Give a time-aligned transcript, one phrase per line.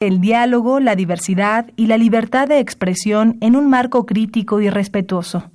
[0.00, 5.50] el diálogo, la diversidad y la libertad de expresión en un marco crítico y respetuoso.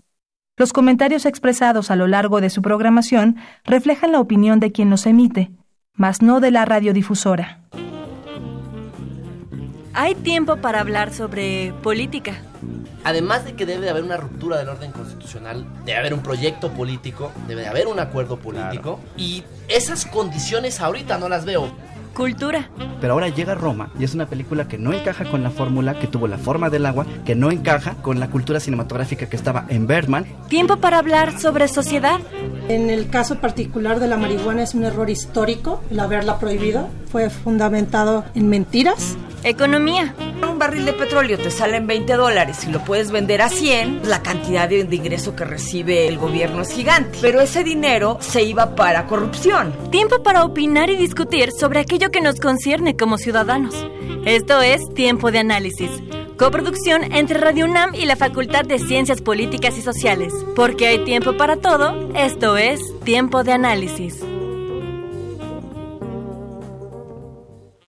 [0.55, 5.07] Los comentarios expresados a lo largo de su programación reflejan la opinión de quien los
[5.07, 5.49] emite,
[5.93, 7.61] mas no de la radiodifusora.
[9.95, 12.35] Hay tiempo para hablar sobre política.
[13.03, 16.71] Además de que debe de haber una ruptura del orden constitucional, debe haber un proyecto
[16.71, 21.71] político, debe de haber un acuerdo político y esas condiciones ahorita no las veo.
[22.15, 22.69] Cultura.
[23.01, 26.07] Pero ahora llega Roma y es una película que no encaja con la fórmula que
[26.07, 29.85] tuvo la forma del agua, que no encaja con la cultura cinematográfica que estaba en
[29.85, 30.25] Bergman.
[30.47, 32.19] Tiempo para hablar sobre sociedad.
[32.69, 36.87] En el caso particular de la marihuana es un error histórico el haberla prohibido.
[37.11, 39.17] Fue fundamentado en mentiras.
[39.43, 40.15] Economía.
[40.41, 44.01] Un barril de petróleo te sale en 20 dólares y lo puedes vender a 100,
[44.09, 47.19] la cantidad de, de ingreso que recibe el gobierno es gigante.
[47.21, 49.71] Pero ese dinero se iba para corrupción.
[49.91, 53.75] Tiempo para opinar y discutir sobre aquello que nos concierne como ciudadanos.
[54.25, 55.89] Esto es Tiempo de Análisis.
[56.37, 60.33] Coproducción entre Radio UNAM y la Facultad de Ciencias Políticas y Sociales.
[60.55, 64.21] Porque hay tiempo para todo, esto es Tiempo de Análisis.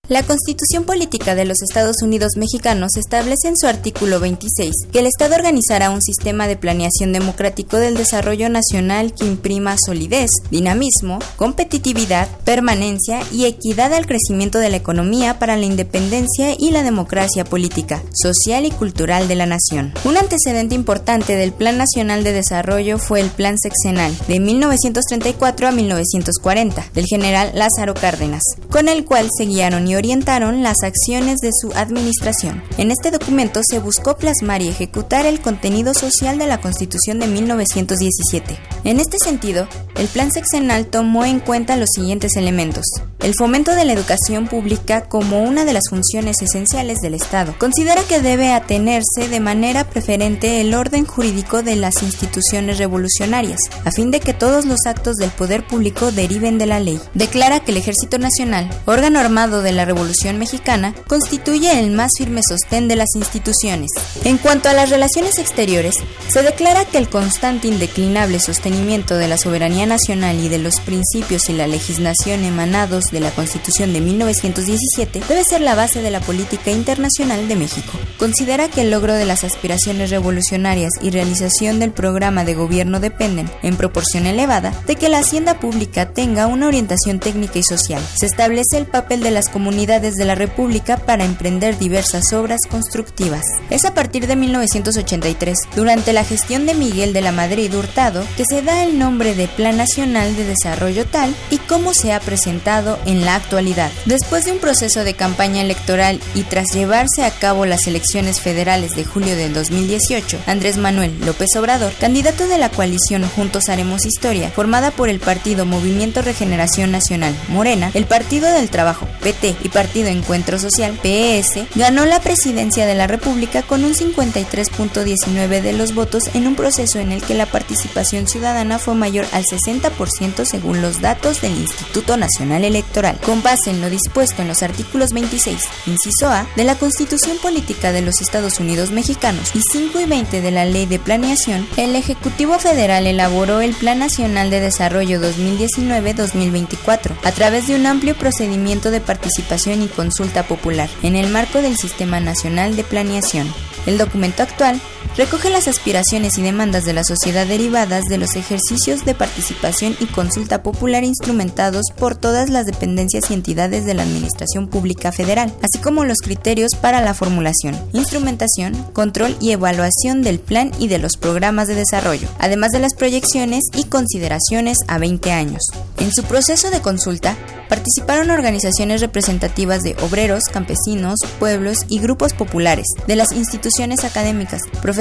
[0.10, 5.06] La Constitución Política de los Estados Unidos Mexicanos establece en su artículo 26 que el
[5.06, 12.30] Estado organizará un sistema de planeación democrático del desarrollo nacional que imprima solidez, dinamismo, competitividad,
[12.46, 18.02] permanencia y equidad al crecimiento de la economía para la independencia y la democracia política,
[18.14, 19.94] social y cultural de la nación.
[20.06, 25.72] Un antecedente importante del Plan Nacional de Desarrollo fue el Plan Sexenal de 1934 a
[25.72, 31.50] 1940 del general Lázaro Cárdenas, con el cual se guiaron y orientaron las acciones de
[31.52, 32.64] su administración.
[32.78, 37.28] En este documento se buscó plasmar y ejecutar el contenido social de la Constitución de
[37.28, 38.58] 1917.
[38.84, 42.86] En este sentido, el plan sexenal tomó en cuenta los siguientes elementos.
[43.20, 47.56] El fomento de la educación pública como una de las funciones esenciales del Estado.
[47.58, 53.92] Considera que debe atenerse de manera preferente el orden jurídico de las instituciones revolucionarias, a
[53.92, 57.02] fin de que todos los actos del poder público deriven de la ley.
[57.16, 62.42] Declara que el Ejército Nacional, órgano armado de la Revolución Mexicana, constituye el más firme
[62.48, 63.90] sostén de las instituciones.
[64.24, 65.96] En cuanto a las relaciones exteriores,
[66.30, 71.50] se declara que el constante indeclinable sostenimiento de la soberanía nacional y de los principios
[71.50, 76.20] y la legislación emanados de la Constitución de 1917 debe ser la base de la
[76.20, 77.94] política internacional de México.
[78.18, 83.50] Considera que el logro de las aspiraciones revolucionarias y realización del programa de gobierno dependen,
[83.64, 88.02] en proporción elevada, de que la hacienda pública tenga una orientación técnica y social.
[88.16, 93.44] Se establece el papel de las comunidades de la República para emprender diversas obras constructivas.
[93.70, 98.44] Es a partir de 1983, durante la gestión de Miguel de la Madrid Hurtado, que
[98.48, 102.97] se da el nombre de Plan Nacional de Desarrollo tal y como se ha presentado
[103.06, 103.92] en la actualidad.
[104.06, 108.96] Después de un proceso de campaña electoral y tras llevarse a cabo las elecciones federales
[108.96, 114.50] de julio del 2018, Andrés Manuel López Obrador, candidato de la coalición Juntos Haremos Historia,
[114.50, 120.10] formada por el partido Movimiento Regeneración Nacional Morena, el Partido del Trabajo PT y Partido
[120.10, 126.24] Encuentro Social PES, ganó la presidencia de la República con un 53.19 de los votos
[126.34, 131.02] en un proceso en el que la participación ciudadana fue mayor al 60% según los
[131.02, 132.87] datos del Instituto Nacional Electoral,
[133.24, 137.92] con base en lo dispuesto en los artículos 26, inciso A, de la Constitución Política
[137.92, 141.96] de los Estados Unidos Mexicanos y 5 y 20 de la Ley de Planeación, el
[141.96, 148.90] Ejecutivo Federal elaboró el Plan Nacional de Desarrollo 2019-2024 a través de un amplio procedimiento
[148.90, 153.48] de participación y consulta popular en el marco del Sistema Nacional de Planeación.
[153.86, 154.82] El documento actual
[155.16, 160.06] recoge las aspiraciones y demandas de la sociedad derivadas de los ejercicios de participación y
[160.06, 165.80] consulta popular instrumentados por todas las dependencias y entidades de la Administración Pública Federal, así
[165.80, 171.18] como los criterios para la formulación, instrumentación, control y evaluación del plan y de los
[171.18, 175.64] programas de desarrollo, además de las proyecciones y consideraciones a 20 años.
[176.00, 177.36] En su proceso de consulta,
[177.70, 184.97] participaron organizaciones representativas de obreros, campesinos, pueblos y grupos populares, de las instituciones académicas, profesionales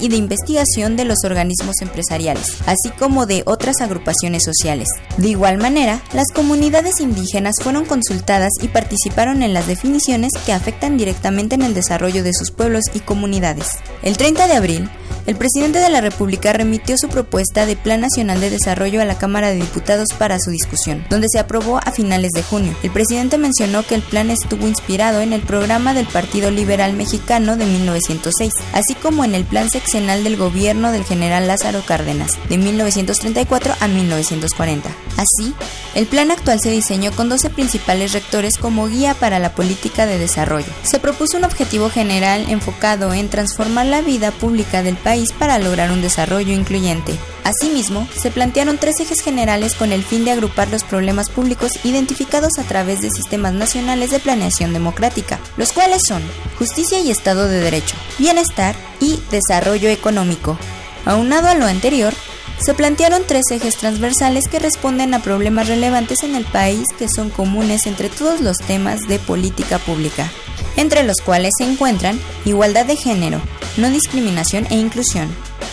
[0.00, 4.88] y de investigación de los organismos empresariales, así como de otras agrupaciones sociales.
[5.16, 10.96] De igual manera, las comunidades indígenas fueron consultadas y participaron en las definiciones que afectan
[10.96, 13.70] directamente en el desarrollo de sus pueblos y comunidades.
[14.02, 14.90] El 30 de abril,
[15.26, 19.16] el presidente de la República remitió su propuesta de Plan Nacional de Desarrollo a la
[19.16, 22.76] Cámara de Diputados para su discusión, donde se aprobó a finales de junio.
[22.82, 27.56] El presidente mencionó que el plan estuvo inspirado en el programa del Partido Liberal Mexicano
[27.56, 32.58] de 1906, así como en el plan seccional del gobierno del general Lázaro Cárdenas, de
[32.58, 34.90] 1934 a 1940.
[35.16, 35.54] Así,
[35.94, 40.18] el plan actual se diseñó con 12 principales rectores como guía para la política de
[40.18, 40.66] desarrollo.
[40.82, 45.92] Se propuso un objetivo general enfocado en transformar la vida pública del país para lograr
[45.92, 47.14] un desarrollo incluyente.
[47.44, 52.58] Asimismo, se plantearon tres ejes generales con el fin de agrupar los problemas públicos identificados
[52.58, 56.22] a través de sistemas nacionales de planeación democrática, los cuales son
[56.58, 60.58] justicia y Estado de Derecho, bienestar y desarrollo económico.
[61.04, 62.14] Aunado a lo anterior,
[62.58, 67.30] se plantearon tres ejes transversales que responden a problemas relevantes en el país que son
[67.30, 70.30] comunes entre todos los temas de política pública,
[70.76, 73.40] entre los cuales se encuentran igualdad de género,
[73.76, 75.28] no discriminación e inclusión,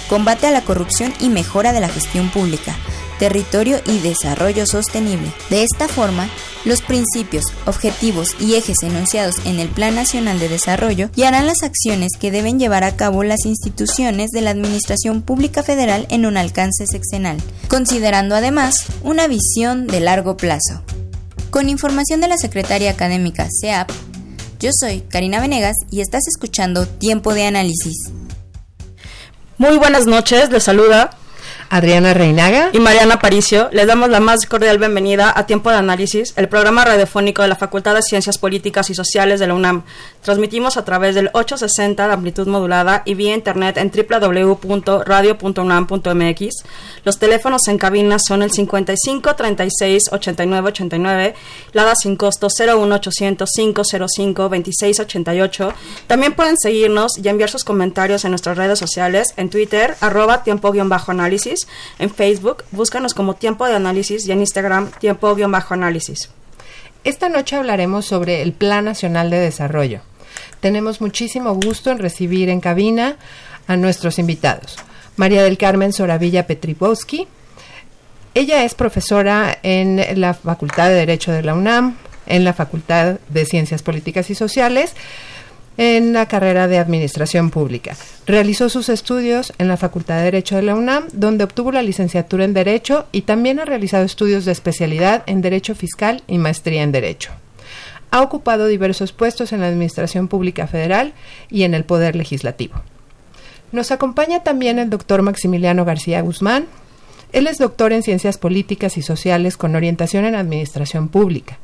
[0.10, 2.76] combate a la corrupción y mejora de la gestión pública,
[3.20, 5.32] territorio y desarrollo sostenible.
[5.50, 6.28] De esta forma,
[6.66, 12.12] los principios, objetivos y ejes enunciados en el Plan Nacional de Desarrollo guiarán las acciones
[12.20, 16.86] que deben llevar a cabo las instituciones de la Administración Pública Federal en un alcance
[16.86, 17.38] sexenal,
[17.68, 20.84] considerando además una visión de largo plazo.
[21.50, 23.90] Con información de la Secretaria Académica CEAP,
[24.62, 27.96] yo soy Karina Venegas y estás escuchando Tiempo de Análisis.
[29.58, 31.18] Muy buenas noches, les saluda
[31.72, 33.70] Adriana Reinaga y Mariana Paricio.
[33.72, 37.56] Les damos la más cordial bienvenida a Tiempo de Análisis, el programa radiofónico de la
[37.56, 39.84] Facultad de Ciencias Políticas y Sociales de la UNAM.
[40.22, 46.64] Transmitimos a través del 860 de amplitud modulada y vía internet en www.radio.unam.mx.
[47.06, 51.36] Los teléfonos en cabina son el 55 36 89 89,
[51.72, 55.74] la sin costo 01800 505 26 88.
[56.08, 61.61] También pueden seguirnos y enviar sus comentarios en nuestras redes sociales, en Twitter, arroba tiempo-análisis
[62.00, 66.30] en Facebook, búscanos como Tiempo de Análisis y en Instagram Tiempo-Análisis.
[67.04, 70.02] Esta noche hablaremos sobre el Plan Nacional de Desarrollo.
[70.60, 73.18] Tenemos muchísimo gusto en recibir en cabina
[73.68, 74.78] a nuestros invitados.
[75.16, 77.28] María del Carmen Soravilla Petribowski.
[78.34, 81.98] Ella es profesora en la Facultad de Derecho de la UNAM,
[82.28, 84.94] en la Facultad de Ciencias Políticas y Sociales
[85.78, 87.96] en la carrera de Administración Pública.
[88.26, 92.44] Realizó sus estudios en la Facultad de Derecho de la UNAM, donde obtuvo la licenciatura
[92.44, 96.92] en Derecho y también ha realizado estudios de especialidad en Derecho Fiscal y maestría en
[96.92, 97.32] Derecho.
[98.12, 101.14] Ha ocupado diversos puestos en la Administración Pública Federal
[101.50, 102.82] y en el Poder Legislativo.
[103.72, 106.66] Nos acompaña también el doctor Maximiliano García Guzmán.
[107.32, 111.58] Él es doctor en Ciencias Políticas y Sociales con orientación en Administración Pública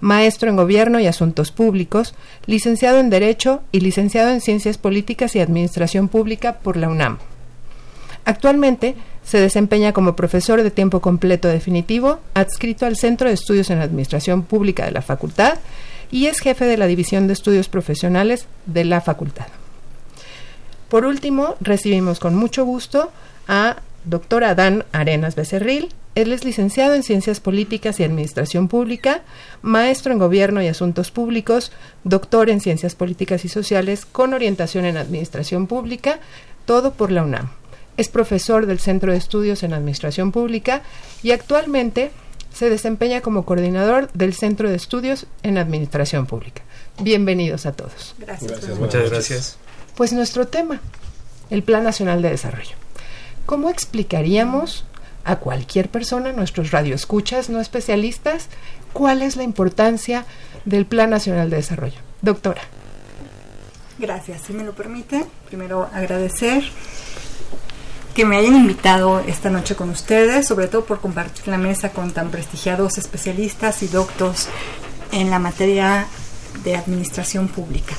[0.00, 2.14] maestro en Gobierno y Asuntos Públicos,
[2.46, 7.18] licenciado en Derecho y licenciado en Ciencias Políticas y Administración Pública por la UNAM.
[8.24, 8.94] Actualmente
[9.24, 14.42] se desempeña como profesor de tiempo completo definitivo, adscrito al Centro de Estudios en Administración
[14.42, 15.58] Pública de la Facultad
[16.10, 19.46] y es jefe de la División de Estudios Profesionales de la Facultad.
[20.88, 23.12] Por último, recibimos con mucho gusto
[23.46, 29.22] a doctor Adán Arenas Becerril, él es licenciado en Ciencias Políticas y Administración Pública,
[29.62, 31.70] maestro en Gobierno y Asuntos Públicos,
[32.04, 36.18] doctor en Ciencias Políticas y Sociales con orientación en Administración Pública,
[36.64, 37.50] todo por la UNAM.
[37.96, 40.82] Es profesor del Centro de Estudios en Administración Pública
[41.22, 42.10] y actualmente
[42.52, 46.62] se desempeña como coordinador del Centro de Estudios en Administración Pública.
[47.00, 48.14] Bienvenidos a todos.
[48.18, 48.78] Gracias.
[48.78, 49.56] Muchas gracias.
[49.96, 50.80] Pues nuestro tema,
[51.50, 52.74] el Plan Nacional de Desarrollo.
[53.50, 54.84] ¿Cómo explicaríamos
[55.24, 58.48] a cualquier persona, nuestros radioescuchas no especialistas,
[58.92, 60.24] cuál es la importancia
[60.64, 61.98] del Plan Nacional de Desarrollo.
[62.22, 62.62] Doctora.
[63.98, 66.62] Gracias, si me lo permite, primero agradecer
[68.14, 72.12] que me hayan invitado esta noche con ustedes, sobre todo por compartir la mesa con
[72.12, 74.46] tan prestigiados especialistas y doctos
[75.10, 76.06] en la materia
[76.62, 77.96] de administración pública.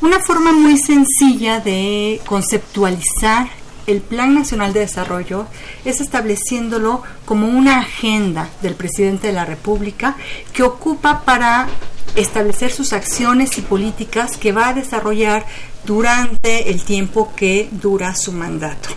[0.00, 3.46] Una forma muy sencilla de conceptualizar
[3.88, 5.46] el Plan Nacional de Desarrollo
[5.84, 10.16] es estableciéndolo como una agenda del presidente de la República
[10.52, 11.66] que ocupa para
[12.14, 15.46] establecer sus acciones y políticas que va a desarrollar
[15.84, 18.90] durante el tiempo que dura su mandato.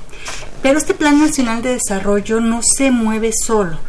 [0.62, 3.80] Pero este Plan Nacional de Desarrollo no se mueve solo.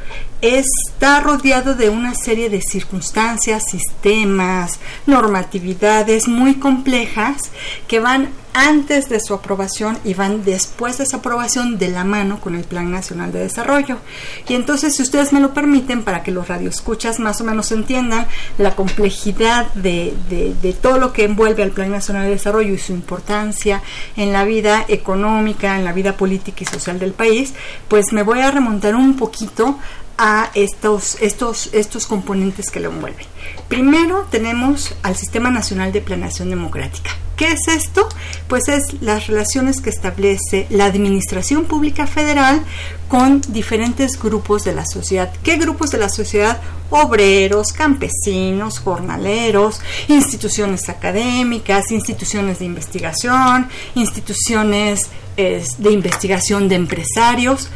[0.43, 7.53] Está rodeado de una serie de circunstancias, sistemas, normatividades muy complejas
[7.87, 12.41] que van antes de su aprobación y van después de su aprobación de la mano
[12.41, 13.99] con el Plan Nacional de Desarrollo.
[14.47, 18.27] Y entonces, si ustedes me lo permiten, para que los radioescuchas más o menos entiendan
[18.59, 22.93] la complejidad de, de todo lo que envuelve al Plan Nacional de Desarrollo y su
[22.93, 23.83] importancia
[24.17, 27.55] en la vida económica, en la vida política y social del país,
[27.89, 29.79] pues me voy a remontar un poquito
[30.19, 33.27] a estos, estos, estos componentes que lo envuelven.
[33.69, 37.11] Primero tenemos al Sistema Nacional de Planeación Democrática.
[37.37, 38.09] ¿Qué es esto?
[38.47, 42.63] Pues es las relaciones que establece la Administración Pública Federal
[43.09, 45.33] con diferentes grupos de la sociedad.
[45.43, 46.61] ¿Qué grupos de la sociedad?
[46.91, 57.71] Obreros, campesinos, jornaleros, instituciones académicas, instituciones de investigación, instituciones de investigación de empresarios.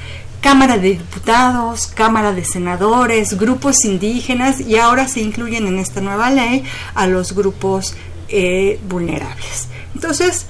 [0.46, 6.30] Cámara de Diputados, Cámara de Senadores, grupos indígenas y ahora se incluyen en esta nueva
[6.30, 6.62] ley
[6.94, 7.96] a los grupos
[8.28, 9.66] eh, vulnerables.
[9.96, 10.46] Entonces,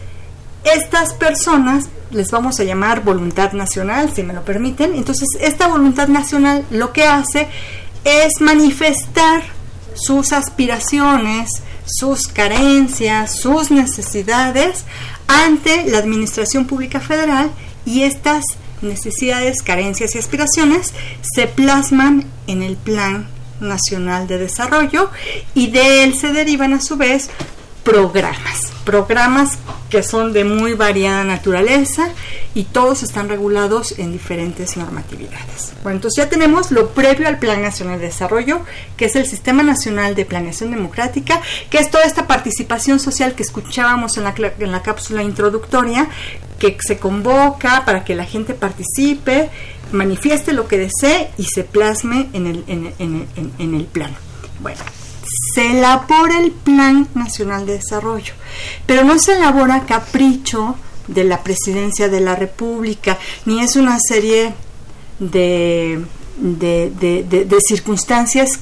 [0.64, 4.94] estas personas les vamos a llamar voluntad nacional, si me lo permiten.
[4.94, 7.48] Entonces, esta voluntad nacional lo que hace
[8.04, 9.44] es manifestar
[9.94, 14.84] sus aspiraciones, sus carencias, sus necesidades
[15.26, 17.50] ante la Administración Pública Federal
[17.86, 18.44] y estas
[18.82, 20.92] necesidades, carencias y aspiraciones
[21.22, 23.28] se plasman en el Plan
[23.60, 25.10] Nacional de Desarrollo
[25.54, 27.30] y de él se derivan a su vez
[27.86, 29.58] programas, programas
[29.90, 32.08] que son de muy variada naturaleza
[32.52, 35.72] y todos están regulados en diferentes normatividades.
[35.84, 38.62] Bueno, entonces ya tenemos lo previo al Plan Nacional de Desarrollo,
[38.96, 41.40] que es el Sistema Nacional de Planeación Democrática,
[41.70, 46.08] que es toda esta participación social que escuchábamos en la, en la cápsula introductoria,
[46.58, 49.48] que se convoca para que la gente participe,
[49.92, 54.10] manifieste lo que desee y se plasme en el, en, en, el plan.
[54.58, 54.80] Bueno,
[55.56, 58.34] se elabora el Plan Nacional de Desarrollo,
[58.84, 60.76] pero no se elabora capricho
[61.08, 64.52] de la presidencia de la República, ni es una serie
[65.18, 66.04] de,
[66.36, 68.60] de, de, de circunstancias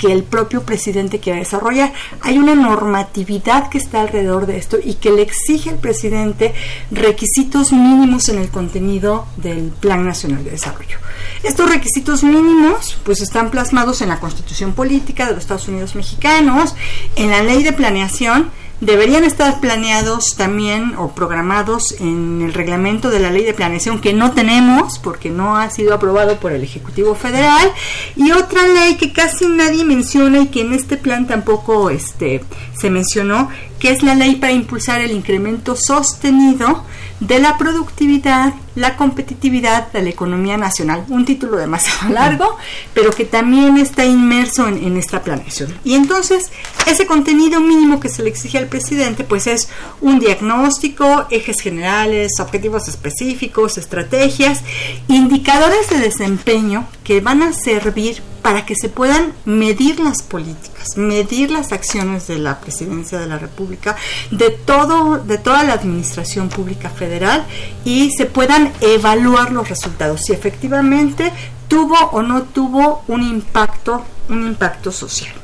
[0.00, 1.92] que el propio presidente quiera desarrollar.
[2.22, 6.54] Hay una normatividad que está alrededor de esto y que le exige al presidente
[6.90, 10.98] requisitos mínimos en el contenido del Plan Nacional de Desarrollo.
[11.42, 16.74] Estos requisitos mínimos pues están plasmados en la Constitución Política de los Estados Unidos Mexicanos,
[17.16, 23.20] en la Ley de Planeación deberían estar planeados también o programados en el reglamento de
[23.20, 27.14] la ley de planeación que no tenemos porque no ha sido aprobado por el Ejecutivo
[27.14, 27.72] Federal
[28.16, 32.44] y otra ley que casi nadie menciona y que en este plan tampoco este,
[32.74, 36.84] se mencionó que es la ley para impulsar el incremento sostenido
[37.18, 41.04] de la productividad, la competitividad de la economía nacional.
[41.08, 42.56] Un título demasiado largo,
[42.94, 45.74] pero que también está inmerso en, esta planeación.
[45.84, 46.50] Y entonces,
[46.86, 49.68] ese contenido mínimo que se le exige al presidente, pues es
[50.00, 54.62] un diagnóstico, ejes generales, objetivos específicos, estrategias,
[55.08, 61.50] indicadores de desempeño que van a servir para que se puedan medir las políticas, medir
[61.50, 63.96] las acciones de la presidencia de la República,
[64.30, 67.44] de todo, de toda la administración pública federal
[67.84, 71.32] y se puedan evaluar los resultados, si efectivamente
[71.66, 75.39] tuvo o no tuvo un impacto, un impacto social.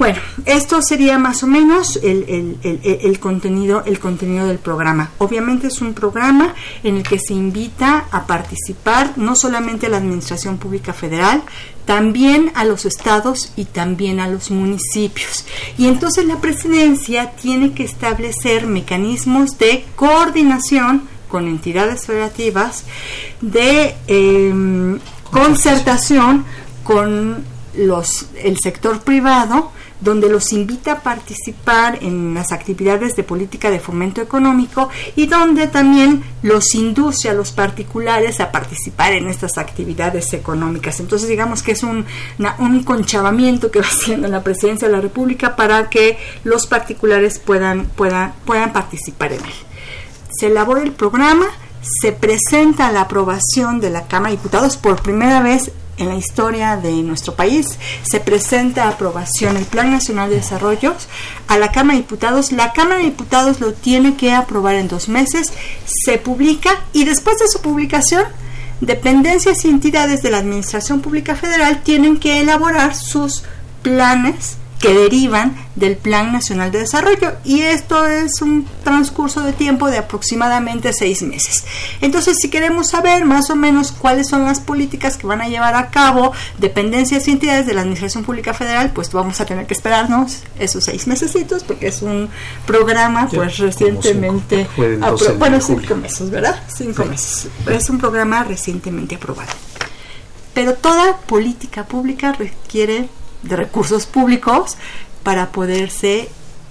[0.00, 5.10] Bueno, esto sería más o menos el, contenido, el contenido del programa.
[5.18, 9.98] Obviamente es un programa en el que se invita a participar no solamente a la
[9.98, 11.42] Administración Pública Federal,
[11.84, 15.44] también a los estados y también a los municipios.
[15.76, 22.84] Y entonces la presidencia tiene que establecer mecanismos de coordinación con entidades federativas,
[23.42, 24.98] de em,
[25.30, 26.46] concertación
[26.84, 33.70] con los, el sector privado, donde los invita a participar en las actividades de política
[33.70, 39.58] de fomento económico y donde también los induce a los particulares a participar en estas
[39.58, 41.00] actividades económicas.
[41.00, 42.06] Entonces digamos que es un,
[42.58, 47.86] un conchavamiento que va haciendo la presidencia de la República para que los particulares puedan,
[47.86, 49.52] puedan, puedan participar en él.
[50.30, 51.46] Se elabora el programa,
[51.82, 56.76] se presenta la aprobación de la Cámara de Diputados por primera vez en la historia
[56.76, 57.78] de nuestro país.
[58.02, 60.94] Se presenta a aprobación el Plan Nacional de Desarrollo
[61.46, 62.52] a la Cámara de Diputados.
[62.52, 65.52] La Cámara de Diputados lo tiene que aprobar en dos meses.
[65.84, 68.24] Se publica y después de su publicación,
[68.80, 73.44] dependencias y entidades de la Administración Pública Federal tienen que elaborar sus
[73.82, 79.90] planes que derivan del Plan Nacional de Desarrollo y esto es un transcurso de tiempo
[79.90, 81.64] de aproximadamente seis meses.
[82.00, 85.74] Entonces, si queremos saber más o menos cuáles son las políticas que van a llevar
[85.74, 89.74] a cabo dependencias y entidades de la Administración Pública Federal, pues vamos a tener que
[89.74, 92.30] esperarnos esos seis mesecitos porque es un
[92.66, 94.66] programa pues recientemente
[95.38, 96.62] bueno cinco meses, ¿verdad?
[96.74, 97.48] Cinco meses.
[97.68, 99.52] Es un programa recientemente aprobado.
[100.54, 103.08] Pero toda política pública requiere
[103.42, 104.76] de recursos públicos
[105.22, 106.28] para poderse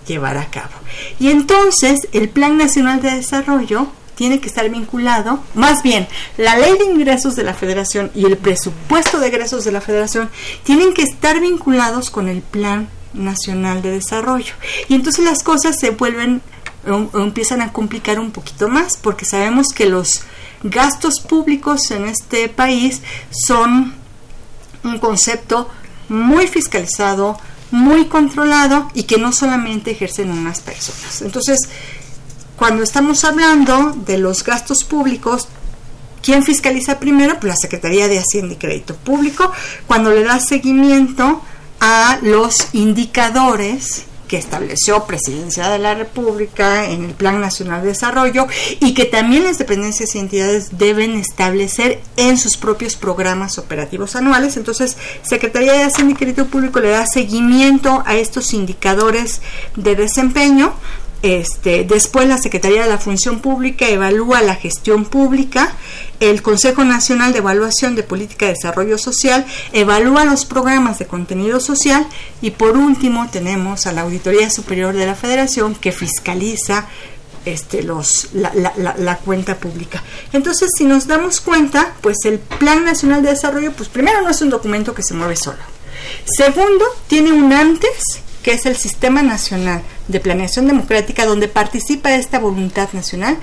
[0.07, 0.73] llevar a cabo.
[1.19, 6.77] Y entonces el Plan Nacional de Desarrollo tiene que estar vinculado, más bien, la ley
[6.77, 10.29] de ingresos de la federación y el presupuesto de egresos de la federación
[10.63, 14.53] tienen que estar vinculados con el Plan Nacional de Desarrollo.
[14.89, 16.41] Y entonces las cosas se vuelven
[16.85, 20.23] o empiezan a complicar un poquito más porque sabemos que los
[20.63, 23.93] gastos públicos en este país son
[24.83, 25.69] un concepto
[26.09, 27.39] muy fiscalizado,
[27.71, 31.21] muy controlado y que no solamente ejercen unas personas.
[31.21, 31.59] Entonces,
[32.55, 35.47] cuando estamos hablando de los gastos públicos,
[36.21, 37.39] ¿quién fiscaliza primero?
[37.39, 39.51] Pues la Secretaría de Hacienda y Crédito Público,
[39.87, 41.41] cuando le da seguimiento
[41.79, 48.47] a los indicadores que estableció Presidencia de la República en el Plan Nacional de Desarrollo
[48.79, 54.55] y que también las dependencias y entidades deben establecer en sus propios programas operativos anuales.
[54.55, 59.41] Entonces, Secretaría de Hacienda y Crédito Público le da seguimiento a estos indicadores
[59.75, 60.73] de desempeño
[61.21, 65.73] este, después la Secretaría de la Función Pública evalúa la gestión pública,
[66.19, 71.59] el Consejo Nacional de Evaluación de Política de Desarrollo Social evalúa los programas de contenido
[71.59, 72.05] social
[72.41, 76.87] y por último tenemos a la Auditoría Superior de la Federación que fiscaliza
[77.45, 80.03] este, los, la, la, cuenta pública.
[80.33, 84.41] Entonces, si nos damos cuenta, pues el Plan Nacional de Desarrollo, pues primero no es
[84.41, 85.59] un documento que se mueve solo.
[86.25, 92.39] Segundo, tiene un antes que es el Sistema Nacional de Planeación Democrática, donde participa esta
[92.39, 93.37] voluntad nacional,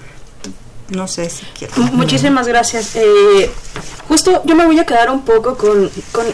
[0.90, 1.74] No sé si quiero.
[1.92, 2.96] Muchísimas gracias.
[2.96, 3.50] Eh,
[4.08, 5.90] justo yo me voy a quedar un poco con,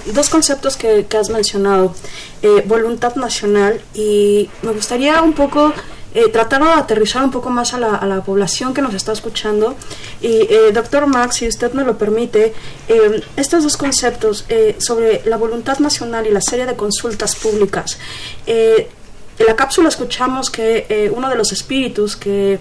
[0.07, 1.95] dos conceptos que, has mencionado,
[2.43, 5.75] eh, voluntad nacional y me gustaría un poco
[6.15, 9.13] eh, tratar de aterrizar un poco más a la, a la, población que nos está
[9.13, 9.77] escuchando.
[10.23, 12.55] Y doctor Max, si usted me lo permite,
[13.37, 14.47] estos dos conceptos
[14.79, 17.99] sobre la voluntad nacional y la serie de consultas públicas.
[18.47, 22.59] en la cápsula escuchamos que uno de los espíritus que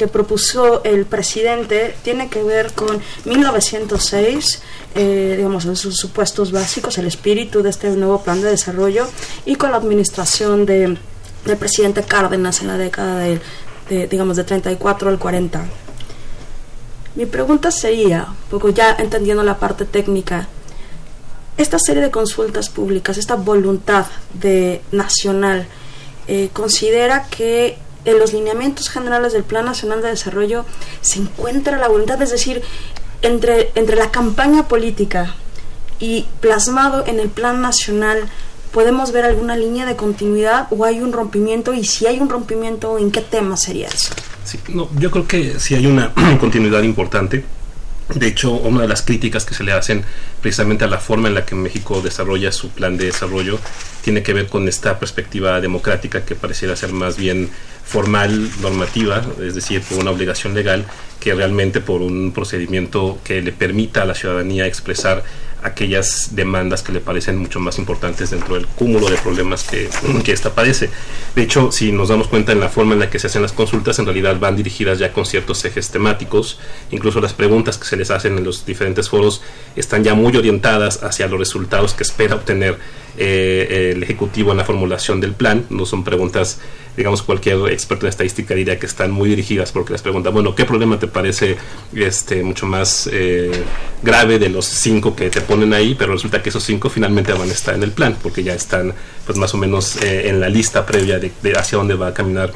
[0.00, 4.62] que propuso el presidente tiene que ver con 1906,
[4.94, 9.06] eh, digamos, en sus supuestos básicos, el espíritu de este nuevo plan de desarrollo
[9.44, 10.96] y con la administración de,
[11.44, 13.40] del presidente Cárdenas en la década de,
[13.90, 15.66] de, digamos, de 34 al 40.
[17.14, 20.48] Mi pregunta sería, poco ya entendiendo la parte técnica,
[21.58, 25.66] esta serie de consultas públicas, esta voluntad de nacional,
[26.26, 30.64] eh, considera que en los lineamientos generales del Plan Nacional de Desarrollo
[31.00, 32.62] se encuentra la voluntad, es decir,
[33.22, 35.34] entre, entre la campaña política
[35.98, 38.28] y plasmado en el Plan Nacional,
[38.72, 41.74] ¿podemos ver alguna línea de continuidad o hay un rompimiento?
[41.74, 44.14] Y si hay un rompimiento, ¿en qué tema sería eso?
[44.44, 47.44] Sí, no, yo creo que sí hay una continuidad importante.
[48.14, 50.04] De hecho, una de las críticas que se le hacen
[50.40, 53.60] precisamente a la forma en la que México desarrolla su plan de desarrollo
[54.02, 57.50] tiene que ver con esta perspectiva democrática que pareciera ser más bien
[57.90, 60.86] formal, normativa, es decir, por una obligación legal,
[61.18, 65.24] que realmente por un procedimiento que le permita a la ciudadanía expresar
[65.62, 69.90] aquellas demandas que le parecen mucho más importantes dentro del cúmulo de problemas que,
[70.24, 70.88] que ésta padece.
[71.34, 73.52] De hecho, si nos damos cuenta en la forma en la que se hacen las
[73.52, 76.60] consultas, en realidad van dirigidas ya con ciertos ejes temáticos,
[76.92, 79.42] incluso las preguntas que se les hacen en los diferentes foros
[79.74, 82.78] están ya muy orientadas hacia los resultados que espera obtener
[83.16, 85.64] eh, el Ejecutivo en la formulación del plan.
[85.70, 86.58] No son preguntas,
[86.96, 90.64] digamos, cualquier experto en estadística diría que están muy dirigidas porque les pregunta, bueno, ¿qué
[90.64, 91.56] problema te parece
[91.94, 93.50] este, mucho más eh,
[94.02, 95.94] grave de los cinco que te ponen ahí?
[95.98, 98.94] Pero resulta que esos cinco finalmente van a estar en el plan porque ya están,
[99.26, 102.14] pues, más o menos eh, en la lista previa de, de hacia dónde va a
[102.14, 102.52] caminar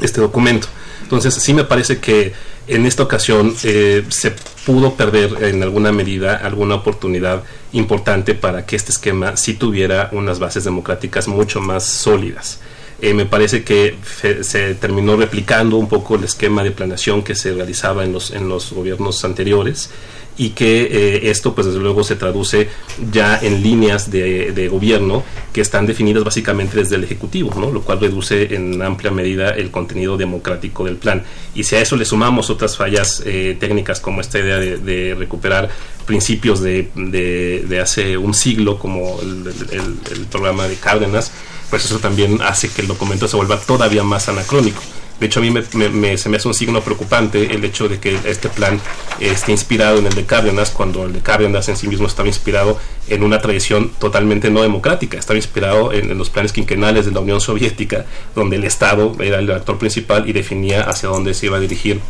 [0.00, 0.68] este documento.
[1.02, 2.32] Entonces, sí me parece que
[2.68, 4.32] en esta ocasión eh, se
[4.66, 10.38] pudo perder en alguna medida alguna oportunidad importante para que este esquema sí tuviera unas
[10.38, 12.60] bases democráticas mucho más sólidas.
[13.00, 13.96] Eh, me parece que
[14.42, 18.48] se terminó replicando un poco el esquema de planeación que se realizaba en los, en
[18.48, 19.90] los gobiernos anteriores
[20.38, 22.68] y que eh, esto pues desde luego se traduce
[23.10, 27.72] ya en líneas de, gobierno que están definidas básicamente desde el Ejecutivo, ¿no?
[27.72, 31.24] lo cual reduce en amplia medida el contenido democrático del plan.
[31.54, 35.68] Y si a eso le sumamos otras fallas eh, técnicas como esta idea de, recuperar
[36.06, 41.32] principios de, de, hace un siglo como el programa de Cárdenas,
[41.70, 44.82] pues eso también hace que el documento se vuelva todavía más anacrónico.
[45.20, 48.16] De hecho, a mí me, se me hace un signo preocupante el hecho de que
[48.24, 48.80] este plan
[49.18, 52.78] esté inspirado en el de Cárdenas, cuando el de Cárdenas en sí mismo estaba inspirado
[53.08, 55.18] en una tradición totalmente no democrática.
[55.18, 59.50] Estaba inspirado en, los planes quinquenales de la Unión Soviética, donde el Estado era el
[59.50, 62.00] actor principal y definía hacia dónde se iba a dirigir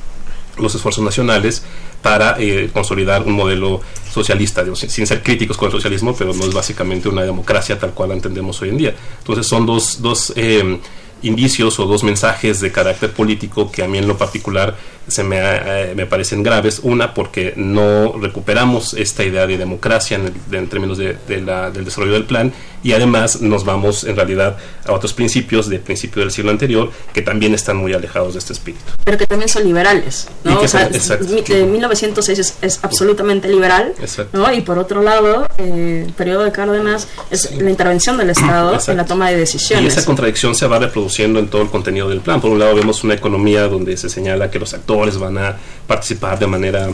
[0.58, 1.62] los esfuerzos nacionales
[2.02, 6.52] para eh, consolidar un modelo socialista, sin, ser críticos con el socialismo, pero no es
[6.52, 8.94] básicamente una democracia tal cual la entendemos hoy en día.
[9.18, 10.78] Entonces son dos, dos eh,
[11.22, 14.76] indicios o dos mensajes de carácter político que a mí en lo particular
[15.08, 16.80] se me, eh, me parecen graves.
[16.82, 20.18] Una, porque no recuperamos esta idea de democracia
[20.52, 24.92] en, términos de, la, del desarrollo del plan y además nos vamos en realidad a
[24.92, 28.84] otros principios de principio del siglo anterior que también están muy alejados de este espíritu.
[29.04, 30.28] Pero que también son liberales.
[30.44, 30.60] ¿no?
[30.60, 33.94] O sea, de 1906 es, absolutamente liberal
[34.32, 34.52] ¿no?
[34.52, 38.96] y por otro lado eh, el periodo de Cárdenas es la intervención del Estado en
[38.96, 39.84] la toma de decisiones.
[39.84, 42.40] Y esa contradicción se va reproduciendo en todo el contenido del plan.
[42.40, 44.88] Por un lado vemos una economía donde se señala que los actores
[45.18, 45.56] van a
[45.86, 46.88] participar de manera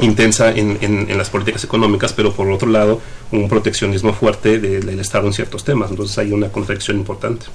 [0.00, 5.26] intensa en, en, las políticas económicas, pero por otro lado un proteccionismo fuerte del Estado
[5.26, 5.90] en ciertos temas.
[5.90, 7.46] Entonces hay una contradicción importante.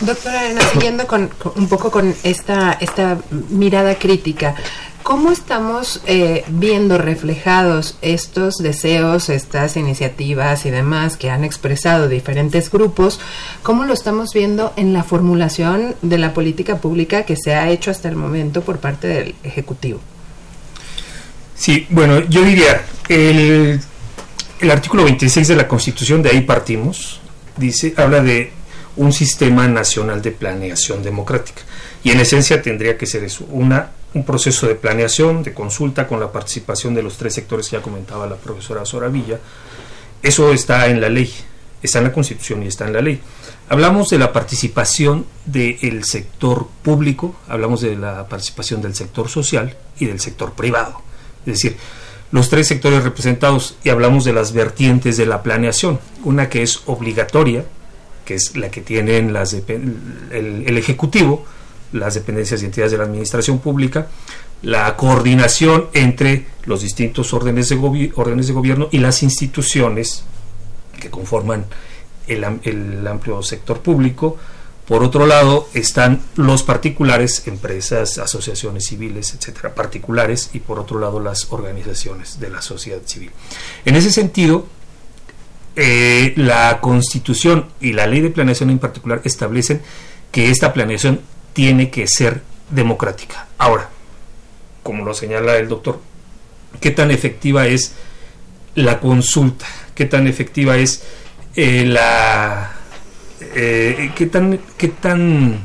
[0.00, 4.54] Doctora siguiendo con, un poco con esta, esta mirada crítica,
[5.04, 12.70] ¿Cómo estamos eh, viendo reflejados estos deseos, estas iniciativas y demás que han expresado diferentes
[12.70, 13.20] grupos?
[13.62, 17.90] ¿Cómo lo estamos viendo en la formulación de la política pública que se ha hecho
[17.90, 20.00] hasta el momento por parte del Ejecutivo?
[21.54, 23.78] Sí, bueno, yo diría, el,
[24.58, 27.20] el artículo 26 de la Constitución, de ahí partimos,
[27.58, 28.52] dice, habla de
[28.96, 31.60] un sistema nacional de planeación democrática.
[32.02, 36.20] Y en esencia tendría que ser eso, una un proceso de planeación, de consulta con
[36.20, 39.40] la participación de los tres sectores que ya comentaba la profesora Soravilla.
[40.22, 41.30] Eso está en la ley,
[41.82, 43.20] está en la Constitución y está en la ley.
[43.68, 50.06] Hablamos de la participación del sector público, hablamos de la participación del sector social y
[50.06, 51.02] del sector privado.
[51.40, 51.76] Es decir,
[52.30, 55.98] los tres sectores representados y hablamos de las vertientes de la planeación.
[56.24, 57.64] Una que es obligatoria,
[58.24, 61.46] que es la que tienen las el Ejecutivo,
[61.94, 64.08] las dependencias y entidades de la administración pública,
[64.62, 70.24] la coordinación entre los distintos órdenes de, órdenes de gobierno y las instituciones
[71.00, 71.66] que conforman
[72.26, 74.36] el, amplio sector público.
[74.88, 81.20] Por otro lado, están los particulares, empresas, asociaciones civiles, etcétera, particulares, y por otro lado,
[81.20, 83.30] las organizaciones de la sociedad civil.
[83.84, 84.66] En ese sentido,
[85.76, 89.80] eh, la Constitución y la Ley de Planeación en particular establecen
[90.32, 91.20] que esta planeación
[91.54, 93.46] tiene que ser democrática.
[93.56, 93.88] Ahora,
[94.82, 96.00] como lo señala el doctor,
[96.80, 97.94] ¿qué tan efectiva es
[98.74, 99.64] la consulta?
[99.94, 101.02] ¿Qué tan efectiva es
[101.56, 102.72] eh, la...
[103.40, 105.60] Eh, ¿qué, tan, ¿Qué tan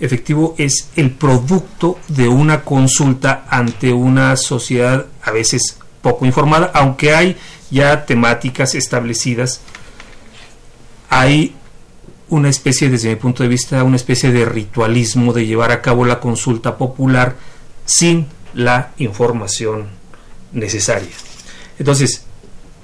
[0.00, 7.14] efectivo es el producto de una consulta ante una sociedad a veces poco informada, aunque
[7.14, 7.36] hay
[7.70, 9.60] ya temáticas establecidas,
[11.10, 11.54] hay
[12.30, 16.04] una especie, desde mi punto de vista, una especie de ritualismo de llevar a cabo
[16.04, 17.36] la consulta popular
[17.84, 19.88] sin la información
[20.52, 21.10] necesaria.
[21.78, 22.24] Entonces,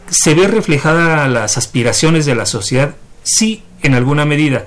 [0.09, 2.95] ¿se ve reflejada las aspiraciones de la sociedad?
[3.23, 4.67] Sí, en alguna medida.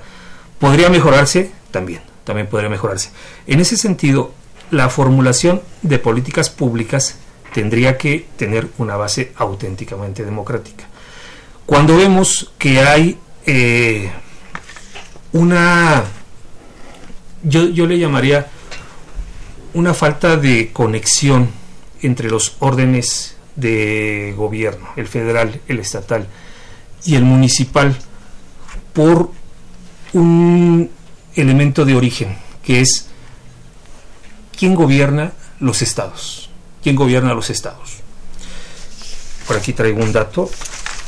[0.58, 1.50] ¿Podría mejorarse?
[1.70, 3.10] También, también podría mejorarse.
[3.46, 4.32] En ese sentido,
[4.70, 7.16] la formulación de políticas públicas
[7.52, 10.86] tendría que tener una base auténticamente democrática.
[11.66, 14.10] Cuando vemos que hay eh,
[15.32, 16.04] una,
[17.42, 18.48] yo, yo le llamaría
[19.74, 21.48] una falta de conexión
[22.02, 26.26] entre los órdenes de gobierno, el federal, el estatal
[27.04, 27.96] y el municipal,
[28.92, 29.30] por
[30.12, 30.90] un
[31.34, 33.06] elemento de origen, que es
[34.56, 36.50] quién gobierna los estados.
[36.82, 37.98] ¿Quién gobierna los estados?
[39.46, 40.50] Por aquí traigo un dato.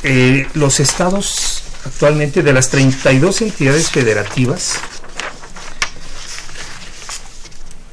[0.03, 4.79] Eh, los estados actualmente de las 32 entidades federativas,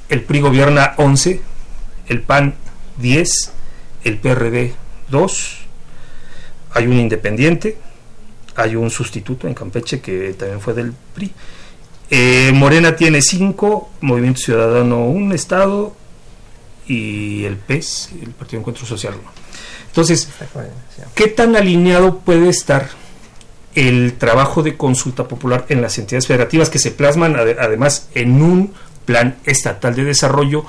[0.09, 1.40] el PRI gobierna 11,
[2.07, 2.55] el PAN
[2.98, 3.53] 10,
[4.05, 4.74] el PRD
[5.11, 5.59] 2,
[6.72, 7.79] hay un independiente,
[8.57, 11.33] hay un sustituto en Campeche que también fue del PRI.
[12.11, 15.94] Eh, Morena tiene 5, Movimiento Ciudadano un estado
[16.87, 19.31] y el PES, el Partido Encuentro Social 1.
[19.88, 20.29] Entonces,
[21.14, 22.88] ¿qué tan alineado puede estar
[23.79, 28.75] el trabajo de consulta popular en las entidades federativas que se plasman además en un
[29.05, 30.64] plan estatal de desarrollo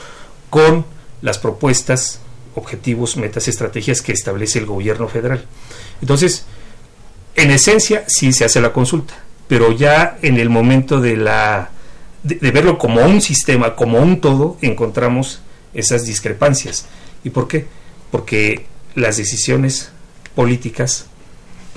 [0.51, 0.85] con
[1.23, 2.19] las propuestas,
[2.53, 5.43] objetivos, metas, estrategias que establece el gobierno federal?
[6.01, 6.45] Entonces,
[7.35, 9.15] en esencia sí se hace la consulta,
[9.47, 11.71] pero ya en el momento de la
[12.21, 15.41] de, verlo como un sistema, como un todo, encontramos
[15.73, 16.85] esas discrepancias.
[17.23, 17.65] ¿Y por qué?
[18.11, 19.89] Porque las decisiones
[20.35, 21.07] políticas,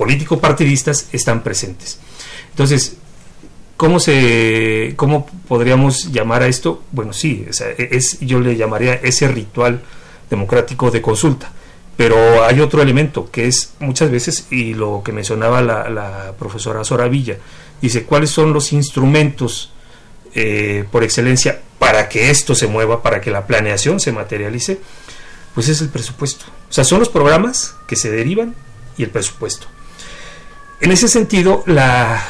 [0.03, 2.01] político-partidistas, están presentes.
[2.51, 2.97] Entonces,
[3.77, 6.83] ¿cómo, se, ¿cómo podríamos llamar a esto?
[6.91, 7.47] Bueno, sí,
[7.79, 9.81] es, yo le llamaría ese ritual
[10.29, 11.53] democrático de consulta.
[11.97, 17.37] Pero hay otro elemento que es muchas veces, y lo que mencionaba la, profesora Soravilla,
[17.81, 19.71] dice, ¿cuáles son los instrumentos
[20.35, 24.81] eh, por excelencia para que esto se mueva, para que la planeación se materialice,
[25.55, 26.47] pues es el presupuesto.
[26.69, 28.57] O sea, son los programas que se derivan
[28.97, 29.67] y el presupuesto.
[30.83, 32.21] En ese sentido, la,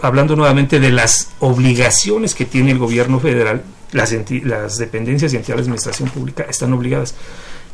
[0.00, 5.66] hablando nuevamente de las obligaciones que tiene el gobierno federal, las, las dependencias y entidades
[5.66, 7.14] de administración pública están obligadas,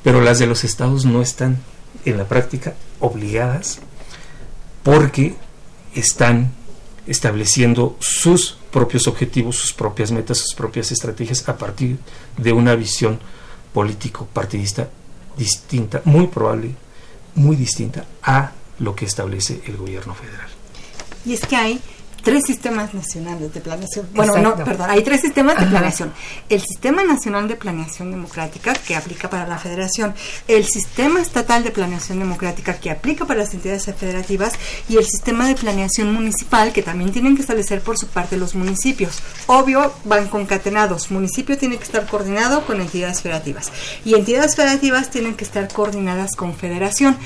[0.03, 1.59] pero las de los estados no están
[2.05, 3.79] en la práctica obligadas
[4.83, 5.37] porque
[5.95, 6.51] están
[7.07, 11.99] estableciendo sus propios objetivos, sus propias metas, sus propias estrategias a partir
[12.37, 13.21] de una visión
[13.73, 14.89] político-partidista
[15.37, 16.75] distinta, muy probable,
[17.37, 20.49] muy distinta a lo que establece el gobierno federal.
[21.25, 21.81] Y es que hay
[22.23, 24.07] tres sistemas nacionales de planeación.
[24.13, 26.13] Bueno, no, perdón, hay tres sistemas de planeación.
[26.49, 30.15] El Sistema Nacional de Planeación Democrática, que aplica para la Federación,
[30.47, 34.55] el Sistema Estatal de Planeación Democrática, que aplica para las entidades federativas,
[34.89, 38.55] y el Sistema de Planeación Municipal, que también tienen que establecer por su parte los
[38.55, 39.21] municipios.
[39.47, 41.11] Obvio, van concatenados.
[41.11, 43.71] Municipio tiene que estar coordinado con entidades federativas,
[44.05, 47.17] y entidades federativas tienen que estar coordinadas con federación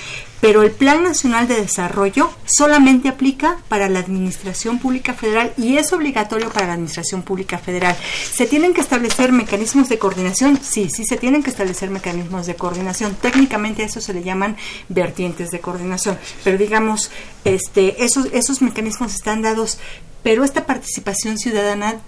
[0.43, 5.93] pero el Plan Nacional de Desarrollo solamente aplica para la Administración Pública Federal y es
[5.93, 7.97] obligatorio para la Administración Pública Federal.
[8.35, 10.59] ¿Se tienen que establecer mecanismos de coordinación?
[10.61, 13.15] Sí, sí se tienen que establecer mecanismos de coordinación.
[13.15, 14.57] Técnicamente eso se le llaman
[14.89, 17.13] vertientes de coordinación, pero digamos,
[17.45, 19.79] este, esos, esos mecanismos están dados,
[20.25, 22.01] pero esta participación ciudadana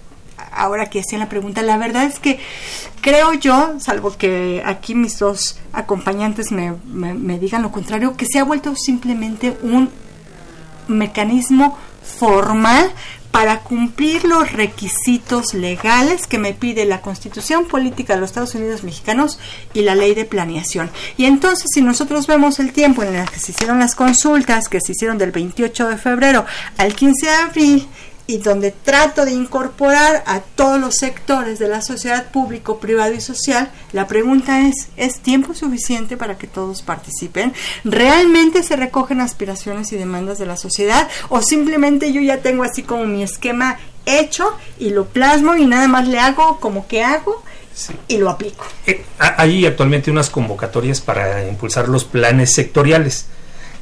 [0.51, 2.39] ahora que hacían la pregunta, la verdad es que
[3.01, 8.39] creo yo, salvo que aquí mis dos acompañantes me, me, digan lo contrario, que se
[8.39, 9.89] ha vuelto simplemente un
[10.87, 12.91] mecanismo formal
[13.35, 18.83] para cumplir los requisitos legales que me pide la Constitución Política de los Estados Unidos
[18.83, 19.39] Mexicanos
[19.73, 20.89] y la Ley de Planeación.
[21.17, 24.79] Y entonces, si nosotros vemos el tiempo en el que se hicieron las consultas, que
[24.79, 26.45] se hicieron del 28 de febrero
[26.77, 27.87] al 15 de abril,
[28.27, 33.21] y donde trato de incorporar a todos los sectores de la sociedad público, privado y
[33.21, 37.53] social, la pregunta es, ¿es tiempo suficiente para que todos participen?
[37.83, 41.07] ¿Realmente se recogen aspiraciones y demandas de la sociedad?
[41.29, 45.87] ¿O simplemente yo ya tengo así como mi esquema hecho y lo plasmo y nada
[45.87, 47.43] más le hago como que hago?
[48.07, 48.65] y lo aplico.
[48.87, 53.25] Eh, hay actualmente unas convocatorias para impulsar los planes sectoriales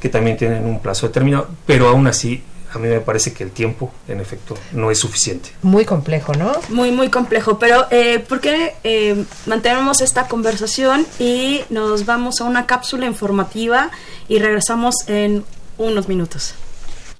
[0.00, 2.42] que también tienen un plazo determinado, pero aún así
[2.74, 5.50] a mí me parece que el tiempo, en efecto, no es suficiente.
[5.62, 6.52] Muy complejo, ¿no?
[6.68, 7.58] Muy, muy complejo.
[7.58, 13.90] Pero, eh, ¿por qué eh, mantenemos esta conversación y nos vamos a una cápsula informativa
[14.28, 15.44] y regresamos en
[15.78, 16.54] unos minutos?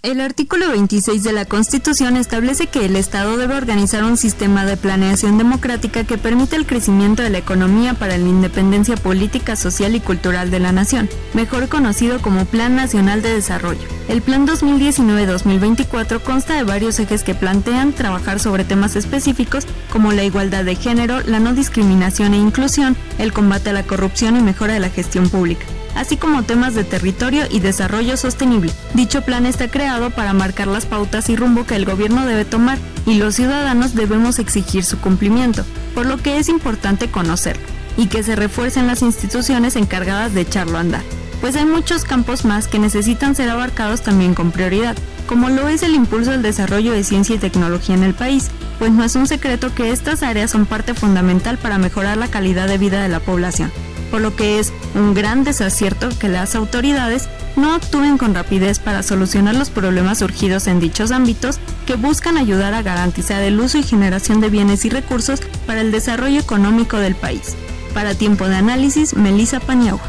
[0.05, 4.77] El artículo 26 de la Constitución establece que el Estado debe organizar un sistema de
[4.77, 10.01] planeación democrática que permita el crecimiento de la economía para la independencia política, social y
[10.01, 13.81] cultural de la nación, mejor conocido como Plan Nacional de Desarrollo.
[14.11, 20.25] El Plan 2019-2024 consta de varios ejes que plantean trabajar sobre temas específicos como la
[20.25, 24.75] igualdad de género, la no discriminación e inclusión, el combate a la corrupción y mejora
[24.75, 25.65] de la gestión pública
[25.95, 28.73] así como temas de territorio y desarrollo sostenible.
[28.95, 32.79] Dicho plan está creado para marcar las pautas y rumbo que el gobierno debe tomar
[33.07, 37.63] y los ciudadanos debemos exigir su cumplimiento, por lo que es importante conocerlo
[37.97, 41.03] y que se refuercen las instituciones encargadas de echarlo a andar,
[41.41, 44.97] pues hay muchos campos más que necesitan ser abarcados también con prioridad,
[45.29, 48.91] como lo es el impulso del desarrollo de ciencia y tecnología en el país, pues
[48.91, 52.79] no es un secreto que estas áreas son parte fundamental para mejorar la calidad de
[52.79, 53.71] vida de la población
[54.15, 59.03] por lo que es un gran desacierto que las autoridades no actúen con rapidez para
[59.03, 63.83] solucionar los problemas surgidos en dichos ámbitos que buscan ayudar a garantizar el uso y
[63.83, 67.57] generación de bienes y recursos para el desarrollo económico del país.
[67.93, 70.07] Para tiempo de análisis, Melissa Paniagua.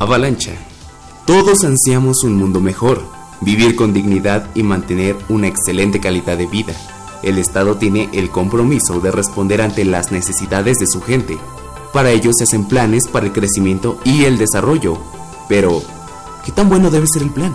[0.00, 0.54] Avalancha.
[1.24, 3.06] Todos ansiamos un mundo mejor,
[3.42, 6.74] vivir con dignidad y mantener una excelente calidad de vida.
[7.22, 11.38] el Estado tiene el compromiso de responder ante las necesidades de su gente.
[11.92, 14.98] Para ello se hacen planes para el crecimiento y el desarrollo.
[15.48, 15.82] Pero,
[16.44, 17.54] ¿qué tan bueno debe ser el plan?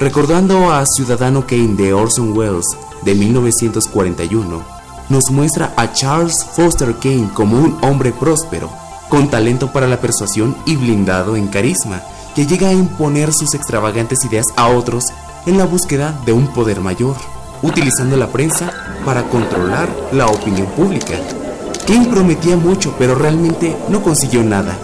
[0.00, 2.66] Recordando a Ciudadano Kane de Orson Welles
[3.02, 4.62] de 1941,
[5.10, 8.70] nos muestra a Charles Foster Kane como un hombre próspero,
[9.08, 12.02] con talento para la persuasión y blindado en carisma,
[12.34, 15.04] que llega a imponer sus extravagantes ideas a otros
[15.46, 17.16] en la búsqueda de un poder mayor,
[17.62, 18.72] utilizando la prensa
[19.04, 21.18] para controlar la opinión pública.
[21.86, 24.76] Kane prometía mucho, pero realmente no consiguió nada.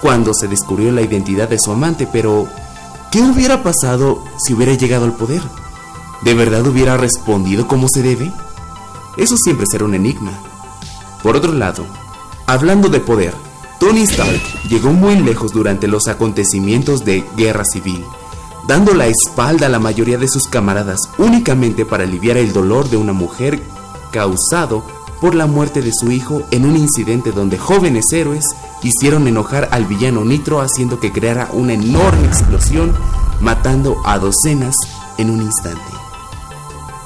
[0.00, 2.48] Cuando se descubrió la identidad de su amante, pero
[3.10, 5.42] ¿qué hubiera pasado si hubiera llegado al poder?
[6.22, 8.32] ¿De verdad hubiera respondido como se debe?
[9.16, 10.32] Eso siempre será un enigma.
[11.22, 11.84] Por otro lado,
[12.46, 13.34] hablando de poder,
[13.78, 18.04] Tony Stark llegó muy lejos durante los acontecimientos de Guerra Civil,
[18.66, 22.96] dando la espalda a la mayoría de sus camaradas únicamente para aliviar el dolor de
[22.96, 23.62] una mujer
[24.12, 24.84] causado
[25.22, 28.44] por la muerte de su hijo en un incidente donde jóvenes héroes
[28.82, 32.92] hicieron enojar al villano Nitro haciendo que creara una enorme explosión
[33.40, 34.74] matando a docenas
[35.18, 35.80] en un instante.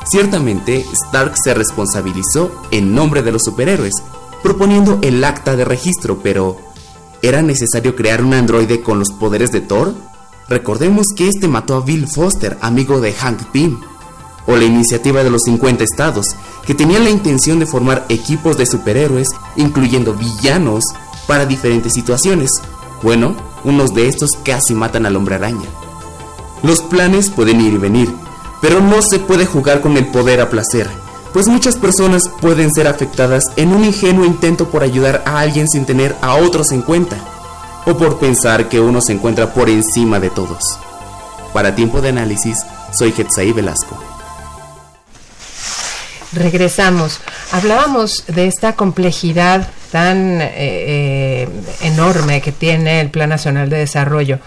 [0.07, 4.03] Ciertamente, Stark se responsabilizó en nombre de los superhéroes,
[4.43, 6.57] proponiendo el acta de registro, pero
[7.21, 9.95] ¿era necesario crear un androide con los poderes de Thor?
[10.49, 13.79] Recordemos que este mató a Bill Foster, amigo de Hank Pym,
[14.47, 16.27] o la iniciativa de los 50 estados,
[16.65, 20.85] que tenían la intención de formar equipos de superhéroes, incluyendo villanos,
[21.27, 22.51] para diferentes situaciones.
[23.03, 25.69] Bueno, unos de estos casi matan al hombre araña.
[26.63, 28.15] Los planes pueden ir y venir,
[28.61, 30.89] pero no se puede jugar con el poder a placer,
[31.33, 35.85] pues muchas personas pueden ser afectadas en un ingenuo intento por ayudar a alguien sin
[35.85, 37.19] tener a otros en cuenta,
[37.85, 40.79] o por pensar que uno se encuentra por encima de todos.
[41.53, 42.59] Para tiempo de análisis,
[42.93, 44.06] soy Getsaí Velasco.
[46.37, 47.21] Regresamos.
[47.51, 51.49] Hablábamos de esta complejidad tan eh, eh,
[51.81, 54.39] enorme que tiene el Plan Nacional de Desarrollo.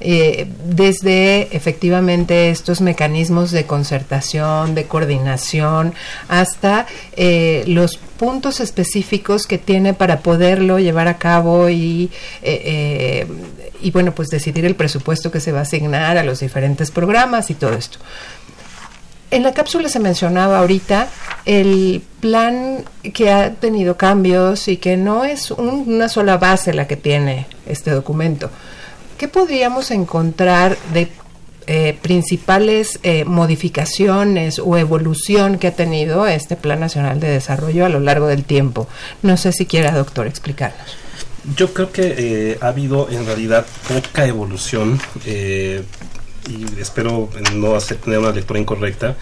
[0.00, 5.92] Eh, desde efectivamente estos mecanismos de concertación, de coordinación,
[6.28, 12.10] hasta eh, los puntos específicos que tiene para poderlo llevar a cabo y,
[12.42, 13.26] eh,
[13.80, 17.50] y bueno, pues decidir el presupuesto que se va a asignar a los diferentes programas
[17.50, 17.98] y todo esto.
[19.30, 21.08] En la cápsula se mencionaba ahorita
[21.44, 26.96] el plan que ha tenido cambios y que no es una sola base la que
[26.96, 28.50] tiene este documento.
[29.18, 31.08] ¿Qué podríamos encontrar de
[31.66, 37.90] eh, principales eh, modificaciones o evolución que ha tenido este Plan Nacional de Desarrollo a
[37.90, 38.88] lo largo del tiempo?
[39.20, 40.96] No sé si quiera, doctor, explicarnos.
[41.54, 44.98] Yo creo que eh, ha habido en realidad poca evolución
[46.48, 49.16] y espero no hacer, tener una lectura incorrecta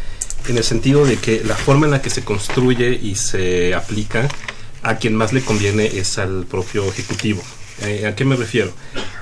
[0.48, 4.28] en el sentido de que la forma en la que se construye y se aplica
[4.82, 7.42] a quien más le conviene es al propio ejecutivo.
[7.82, 8.72] Eh, ¿A qué me refiero?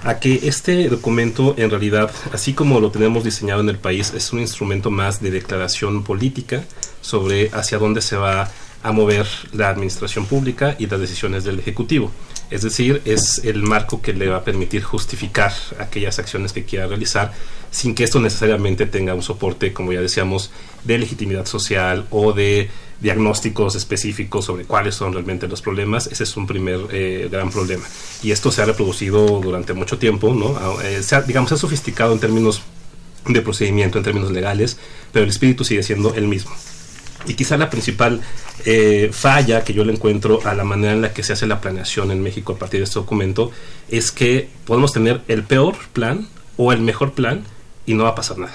[0.02, 4.32] A que este documento en realidad, así como lo tenemos diseñado en el país, es
[4.32, 6.64] un instrumento más de declaración política
[7.00, 8.50] sobre hacia dónde se va
[8.82, 12.12] a mover la administración pública y las decisiones del Ejecutivo.
[12.50, 16.86] Es decir, es el marco que le va a permitir justificar aquellas acciones que quiera
[16.86, 17.32] realizar
[17.74, 20.52] sin que esto necesariamente tenga un soporte, como ya decíamos,
[20.84, 26.36] de legitimidad social o de diagnósticos específicos sobre cuáles son realmente los problemas, ese es
[26.36, 27.82] un primer eh, gran problema.
[28.22, 30.56] Y esto se ha reproducido durante mucho tiempo, ¿no?
[30.56, 32.62] Ah, eh, digamos, se ha sofisticado en términos
[33.26, 34.78] de procedimiento, en términos legales,
[35.10, 36.52] pero el espíritu sigue siendo el mismo.
[37.26, 38.20] Y quizá la principal
[38.66, 41.60] eh, falla que yo le encuentro a la manera en la que se hace la
[41.60, 43.50] planeación en México a partir de este documento
[43.88, 47.42] es que podemos tener el peor plan o el mejor plan
[47.86, 48.54] y no va a pasar nada.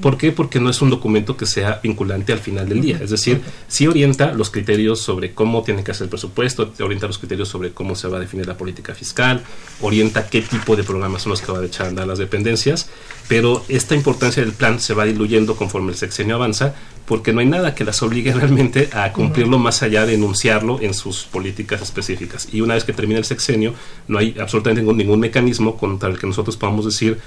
[0.00, 0.30] ¿Por qué?
[0.30, 2.98] Porque no es un documento que sea vinculante al final del día.
[3.02, 7.16] Es decir, sí orienta los criterios sobre cómo tiene que hacer el presupuesto, orienta los
[7.16, 9.42] criterios sobre cómo se va a definir la política fiscal,
[9.80, 12.90] orienta qué tipo de programas son los que va a echar a andar las dependencias,
[13.26, 16.74] pero esta importancia del plan se va diluyendo conforme el sexenio avanza,
[17.06, 20.92] porque no hay nada que las obligue realmente a cumplirlo más allá de enunciarlo en
[20.92, 22.48] sus políticas específicas.
[22.52, 23.72] Y una vez que termina el sexenio,
[24.08, 27.18] no hay absolutamente ningún, ningún mecanismo contra el que nosotros podamos decir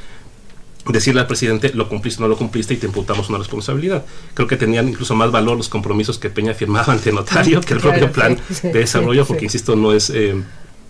[0.93, 4.06] decirle al presidente lo cumpliste o no lo cumpliste y te imputamos una responsabilidad.
[4.34, 7.80] Creo que tenían incluso más valor los compromisos que Peña firmaba ante notario que el
[7.80, 10.36] propio plan de desarrollo, porque insisto, no es eh,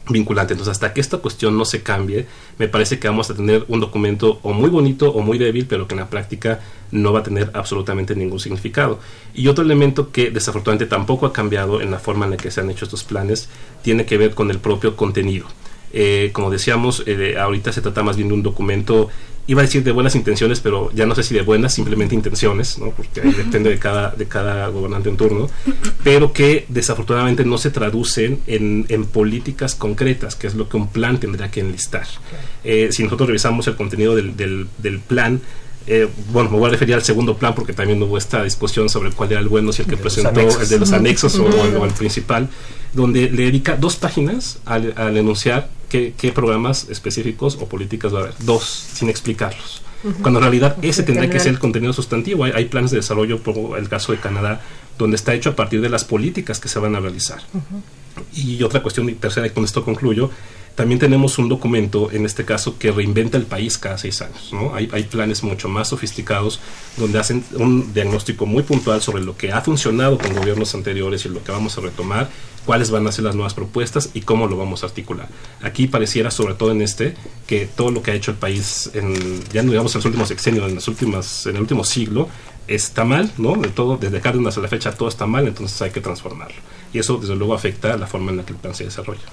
[0.09, 0.53] vinculante.
[0.53, 3.79] Entonces, hasta que esta cuestión no se cambie, me parece que vamos a tener un
[3.79, 6.59] documento o muy bonito o muy débil, pero que en la práctica
[6.91, 8.99] no va a tener absolutamente ningún significado.
[9.33, 12.62] Y otro elemento que desafortunadamente tampoco ha cambiado en la forma en la que se
[12.62, 13.49] han hecho estos planes
[13.83, 15.45] tiene que ver con el propio contenido.
[15.91, 19.09] Eh, como decíamos, eh, ahorita se trata más bien de un documento
[19.49, 22.77] iba a decir de buenas intenciones, pero ya no sé si de buenas, simplemente intenciones,
[22.77, 22.91] ¿no?
[22.91, 25.49] porque ahí depende de cada, de cada gobernante en turno,
[26.03, 30.89] pero que desafortunadamente no se traducen en, en políticas concretas, que es lo que un
[30.89, 32.05] plan tendría que enlistar.
[32.63, 35.41] Eh, si nosotros revisamos el contenido del, del, del plan,
[35.88, 39.12] eh, bueno, me voy a referir al segundo plan porque también hubo esta discusión sobre
[39.13, 41.91] cuál era el bueno, si el que presentó, el de los anexos o, o, el,
[41.93, 42.49] principal,
[42.93, 48.19] donde le dedica dos páginas al, al enunciar qué, qué, programas específicos o políticas va
[48.19, 49.81] a haber, dos, sin explicarlos.
[50.04, 50.21] Uh -huh.
[50.21, 52.46] Cuando en realidad ese tendría que ser el contenido sustantivo.
[52.46, 54.62] Hay, hay, planes de desarrollo, por el caso de Canadá,
[54.98, 57.42] donde está hecho a partir de las políticas que se van a realizar.
[57.54, 57.81] Uh -huh.
[58.33, 60.29] Y otra cuestión tercera, y con esto concluyo,
[60.80, 64.52] también tenemos un documento, en este caso, que reinventa el país cada seis años.
[64.54, 64.73] ¿no?
[64.73, 66.62] Hay, hay, planes mucho más sofisticados
[66.96, 71.27] donde hacen un diagnóstico muy puntual sobre lo que ha funcionado con gobiernos anteriores y
[71.27, 72.30] lo que vamos a retomar,
[72.65, 75.27] cuáles van a ser las nuevas propuestas y cómo lo vamos a articular.
[75.62, 77.13] Aquí pareciera, sobre todo en este,
[77.46, 80.30] que todo lo que ha hecho el país, en, ya no digamos en los últimos
[80.30, 82.30] sexenios, en, las últimas, en el último siglo,
[82.69, 83.56] está mal, ¿no?
[83.56, 86.56] De todo, desde Cárdenas a la fecha todo está mal, entonces hay que transformarlo.
[86.94, 89.25] Y eso, desde luego, afecta la forma en la que el plan se desarrolla.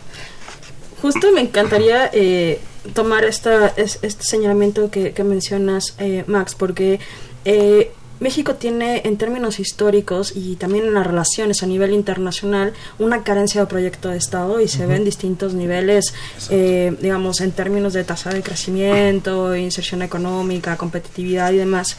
[1.03, 2.61] Justo me encantaría eh,
[2.95, 7.01] tomar esta, este señalamiento que, que mencionas, eh, Max, porque
[7.45, 13.23] eh, México tiene en términos históricos y también en las relaciones a nivel internacional una
[13.23, 14.89] carencia de proyecto de Estado y se uh -huh.
[14.89, 16.15] ven distintos niveles,
[16.49, 21.99] eh, digamos, en términos de tasa de crecimiento, inserción económica, competitividad y demás.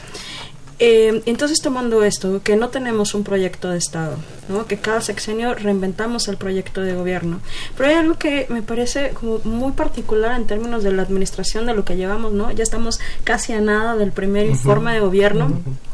[0.79, 4.15] Eh, entonces tomando esto, que no tenemos un proyecto de Estado,
[4.47, 4.67] ¿no?
[4.67, 7.39] que cada sexenio reinventamos el proyecto de gobierno.
[7.75, 11.73] Pero hay algo que me parece como muy particular en términos de la administración de
[11.73, 12.51] lo que llevamos, ¿no?
[12.51, 14.51] Ya estamos casi a nada del primer uh -huh.
[14.51, 15.45] informe de gobierno.
[15.47, 15.87] Uh -huh.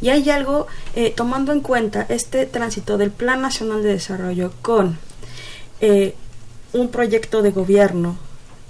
[0.00, 4.98] Y hay algo, eh, tomando en cuenta este tránsito del Plan Nacional de Desarrollo con
[5.80, 6.14] eh,
[6.72, 8.16] un proyecto de gobierno,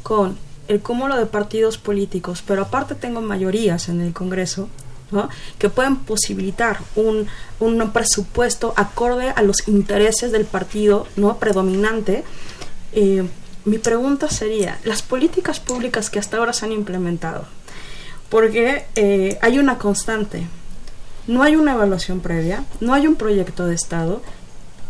[0.03, 0.37] con
[0.69, 4.69] el cúmulo de partidos políticos, pero aparte tengo mayorías en el Congreso,
[5.59, 7.27] que pueden posibilitar un,
[7.61, 12.25] un, presupuesto acorde a los intereses del partido no predominante.
[12.93, 13.25] Eh,
[13.65, 17.45] mi pregunta sería, las políticas públicas que hasta ahora se han implementado,
[18.29, 20.47] porque eh, hay una constante,
[21.29, 24.21] no hay una evaluación previa, no hay un proyecto de Estado,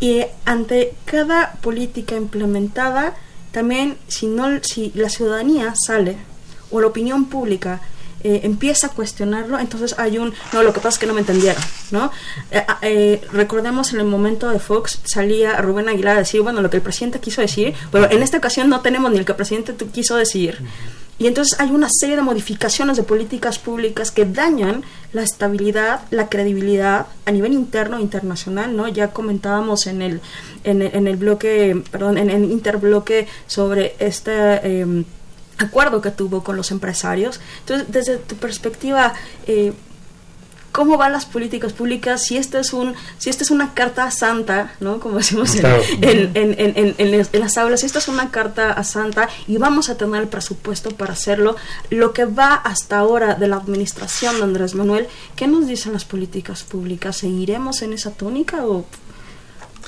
[0.00, 3.14] y ante cada política implementada,
[3.52, 6.16] también si, no, si la ciudadanía sale
[6.70, 7.80] o la opinión pública
[8.24, 11.20] eh, empieza a cuestionarlo, entonces hay un, no, lo que pasa es que no me
[11.20, 12.10] entendieron, ¿no?
[12.50, 16.70] Eh, eh, recordemos en el momento de Fox salía Rubén Aguilar a decir, bueno, lo
[16.70, 19.36] que el presidente quiso decir, pero en esta ocasión no tenemos ni el que el
[19.36, 20.58] presidente quiso decir.
[21.18, 26.28] Y entonces hay una serie de modificaciones de políticas públicas que dañan la estabilidad, la
[26.28, 28.88] credibilidad a nivel interno e internacional, ¿no?
[28.88, 30.20] Ya comentábamos en el,
[30.64, 34.56] en el, en el bloque, perdón, en el interbloque sobre esta...
[34.56, 35.04] Eh,
[35.62, 37.40] acuerdo que tuvo con los empresarios.
[37.60, 39.14] Entonces, desde tu perspectiva,
[39.46, 39.72] eh,
[40.72, 42.24] ¿cómo van las políticas públicas?
[42.24, 44.98] Si esta es un, si esta es una carta santa, ¿no?
[44.98, 49.28] Como decimos en, en, en, en, las aulas, si esta es una carta a santa
[49.46, 51.56] y vamos a tener el presupuesto para hacerlo,
[51.90, 55.06] lo que va hasta ahora de la administración de Andrés Manuel,
[55.36, 57.18] ¿qué nos dicen las políticas públicas?
[57.18, 58.86] ¿Seguiremos en esa tónica o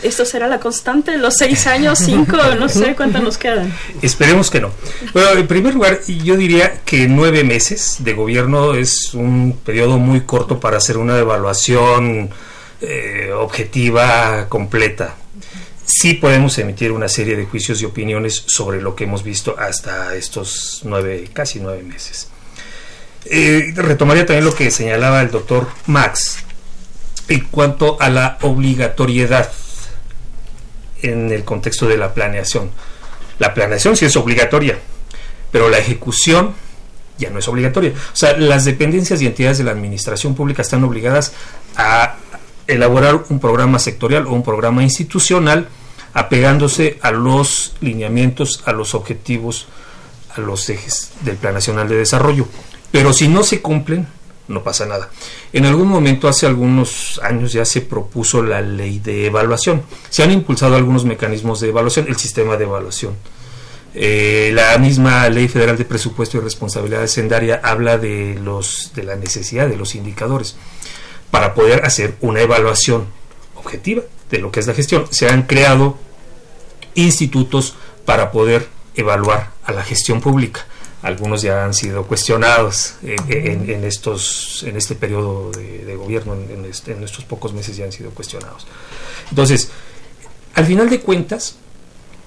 [0.02, 1.16] ¿Esto será la constante?
[1.16, 2.36] ¿Los seis años, cinco?
[2.58, 3.72] No sé cuánto nos quedan.
[4.02, 4.70] Esperemos que no.
[5.12, 10.22] Bueno, en primer lugar, yo diría que nueve meses de gobierno es un periodo muy
[10.22, 12.30] corto para hacer una evaluación
[12.80, 15.14] eh, objetiva, completa.
[15.86, 20.14] Sí podemos emitir una serie de juicios y opiniones sobre lo que hemos visto hasta
[20.14, 22.28] estos nueve, casi nueve meses.
[23.26, 26.38] Eh, retomaría también lo que señalaba el doctor Max
[27.28, 29.50] en cuanto a la obligatoriedad
[31.04, 32.70] en el contexto de la planeación.
[33.38, 34.78] La planeación sí es obligatoria,
[35.50, 36.54] pero la ejecución
[37.18, 37.92] ya no es obligatoria.
[37.92, 41.32] O sea, las dependencias y entidades de la administración pública están obligadas
[41.76, 42.16] a
[42.66, 45.68] elaborar un programa sectorial o un programa institucional
[46.14, 49.66] apegándose a los lineamientos, a los objetivos,
[50.34, 52.46] a los ejes del Plan Nacional de Desarrollo.
[52.90, 54.06] Pero si no se cumplen,
[54.48, 55.10] no pasa nada.
[55.52, 59.82] En algún momento, hace algunos años, ya se propuso la ley de evaluación.
[60.10, 63.14] Se han impulsado algunos mecanismos de evaluación, el sistema de evaluación.
[63.94, 69.14] Eh, la misma ley federal de presupuesto y responsabilidad sendaria habla de, los, de la
[69.14, 70.56] necesidad de los indicadores
[71.30, 73.06] para poder hacer una evaluación
[73.54, 75.06] objetiva de lo que es la gestión.
[75.10, 75.96] Se han creado
[76.94, 80.66] institutos para poder evaluar a la gestión pública
[81.04, 86.34] algunos ya han sido cuestionados en, en, en estos en este periodo de, de gobierno
[86.34, 88.66] en, este, en, estos pocos meses ya han sido cuestionados.
[89.28, 89.70] Entonces
[90.54, 91.56] al final de cuentas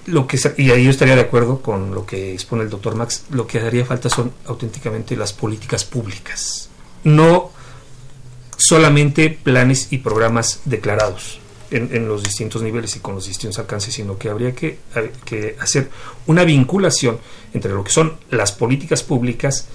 [0.06, 3.26] lo que y ahí yo estaría de acuerdo con lo que expone el doctor Max,
[3.32, 6.70] lo que haría falta son auténticamente las políticas públicas,
[7.04, 7.52] no
[8.58, 11.40] solamente planes y programas declarados
[11.72, 14.80] en, los distintos niveles y con los distintos alcances, sino que habría que,
[15.60, 15.90] hacer
[16.26, 17.20] una vinculación
[17.54, 19.68] entre lo que son las políticas públicas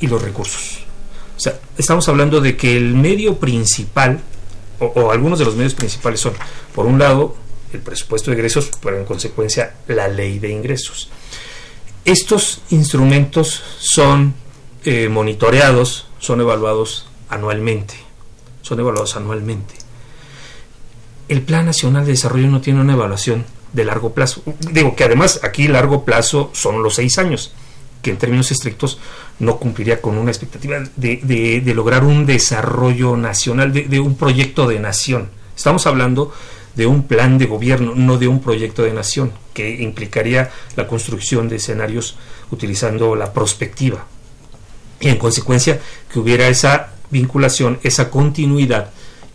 [0.00, 0.80] y los recursos.
[1.36, 4.20] O sea, estamos hablando de que el medio principal,
[4.80, 6.34] o, algunos de los medios principales son,
[6.74, 7.36] por un lado,
[7.72, 11.10] el presupuesto de ingresos, pero en consecuencia la ley de ingresos.
[12.04, 14.34] Estos instrumentos son
[14.84, 17.94] eh, monitoreados, son evaluados anualmente.
[18.62, 19.74] Son evaluados anualmente.
[21.28, 24.42] El Plan Nacional de Desarrollo no tiene una evaluación de largo plazo.
[24.72, 27.52] Digo que además aquí largo plazo son los seis años,
[28.00, 28.98] que en términos estrictos
[29.38, 35.30] no cumpliría con una expectativa de, lograr un desarrollo nacional, de un proyecto de nación.
[35.54, 36.32] Estamos hablando
[36.74, 41.48] de un plan de gobierno, no de un proyecto de nación, que implicaría la construcción
[41.48, 42.16] de escenarios
[42.50, 44.06] utilizando la prospectiva.
[45.00, 48.90] Y en consecuencia que hubiera esa vinculación, esa continuidad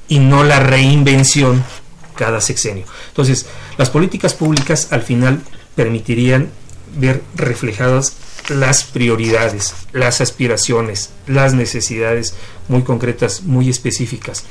[0.08, 1.64] y no la reinvención
[2.16, 2.86] cada sexenio.
[3.10, 3.46] Entonces,
[3.78, 5.42] las políticas públicas al final
[5.76, 6.50] permitirían
[6.96, 8.14] ver reflejadas
[8.50, 12.36] las prioridades, las aspiraciones, las necesidades
[12.68, 14.44] muy concretas, muy específicas.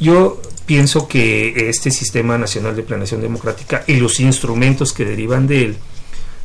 [0.00, 5.64] Yo pienso que este Sistema Nacional de Planeación Democrática y los instrumentos que derivan de
[5.64, 5.76] él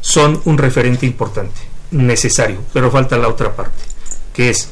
[0.02, 1.60] son un referente importante,
[1.92, 3.84] necesario, pero falta la otra parte,
[4.34, 4.70] que es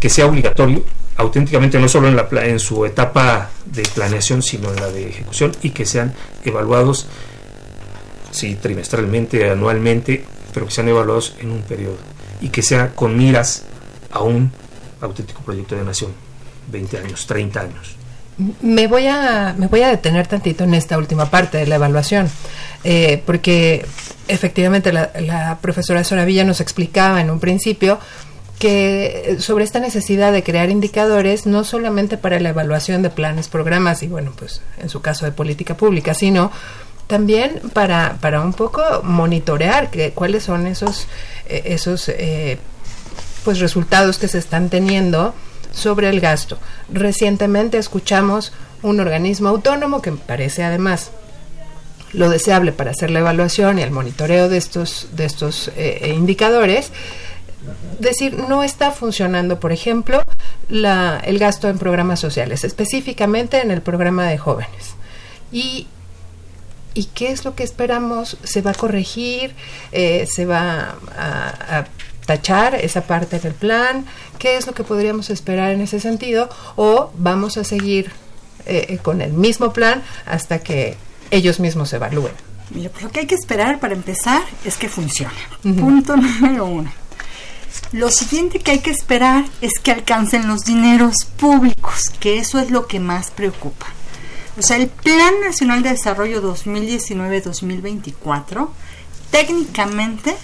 [0.00, 0.84] que sea obligatorio
[1.16, 5.52] auténticamente no solo en, la, en su etapa de planeación, sino en la de ejecución
[5.62, 7.06] y que sean evaluados,
[8.30, 11.96] sí, trimestralmente, anualmente, pero que sean evaluados en un periodo
[12.40, 13.62] y que sea con miras
[14.10, 14.50] a un
[15.00, 16.12] auténtico proyecto de nación,
[16.70, 17.96] 20 años, 30 años.
[18.62, 22.28] Me voy, a, me voy a detener tantito en esta última parte de la evaluación,
[22.82, 23.84] eh, porque
[24.26, 27.98] efectivamente la, la profesora Soravilla nos explicaba en un principio
[28.62, 34.04] que sobre esta necesidad de crear indicadores no solamente para la evaluación de planes, programas
[34.04, 36.52] y bueno, pues en su caso de política pública, sino
[37.08, 41.08] también para, para un poco monitorear cuáles son esos,
[41.48, 42.56] eh, esos eh,
[43.44, 45.34] pues resultados que se están teniendo
[45.72, 46.56] sobre el gasto.
[46.88, 48.52] Recientemente escuchamos
[48.82, 51.10] un organismo autónomo que parece además
[52.12, 56.14] lo deseable para hacer la evaluación y el monitoreo de estos, de estos eh, eh,
[56.14, 56.92] indicadores,
[57.98, 60.24] decir, no está funcionando, por ejemplo,
[60.68, 64.94] la, el gasto en programas sociales, específicamente en el programa de jóvenes.
[65.50, 65.86] Y,
[66.94, 68.36] y qué es lo que esperamos?
[68.42, 69.54] ¿Se va a corregir?
[69.92, 71.86] Eh, ¿Se va a
[72.26, 74.06] tachar esa parte del plan,
[74.38, 78.10] qué es lo que podríamos esperar en ese sentido, o vamos a seguir
[78.66, 80.96] eh, eh, con el mismo plan hasta que
[81.30, 82.32] ellos mismos se evalúen.
[82.70, 85.34] Mira, pues lo que hay que esperar para empezar es que funcione.
[85.62, 86.92] Punto número uno.
[87.92, 92.70] Lo siguiente que hay que esperar es que alcancen los dineros públicos, que eso es
[92.70, 93.86] lo que más preocupa.
[94.58, 98.68] O sea, el Plan Nacional de Desarrollo 2019-2024
[99.30, 100.36] técnicamente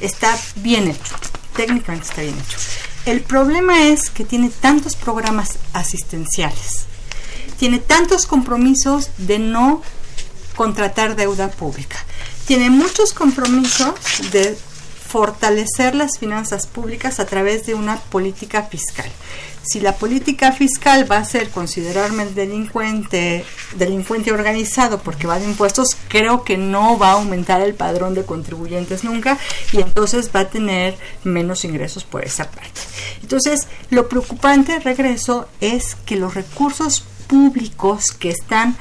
[0.00, 1.14] está bien hecho,
[1.54, 2.58] técnicamente está bien hecho.
[3.06, 6.86] El problema es que tiene tantos programas asistenciales,
[7.58, 9.82] tiene tantos compromisos de no
[10.56, 11.98] contratar deuda pública,
[12.46, 13.92] tiene muchos compromisos
[14.32, 14.56] de
[15.14, 19.08] fortalecer las finanzas públicas a través de una política fiscal.
[19.62, 23.44] Si la política fiscal va a ser considerarme delincuente,
[23.76, 28.24] delincuente organizado porque va de impuestos, creo que no va a aumentar el padrón de
[28.24, 29.38] contribuyentes nunca
[29.70, 32.80] y entonces va a tener menos ingresos por esa parte.
[33.22, 38.76] Entonces, lo preocupante, regreso, es que los recursos públicos que están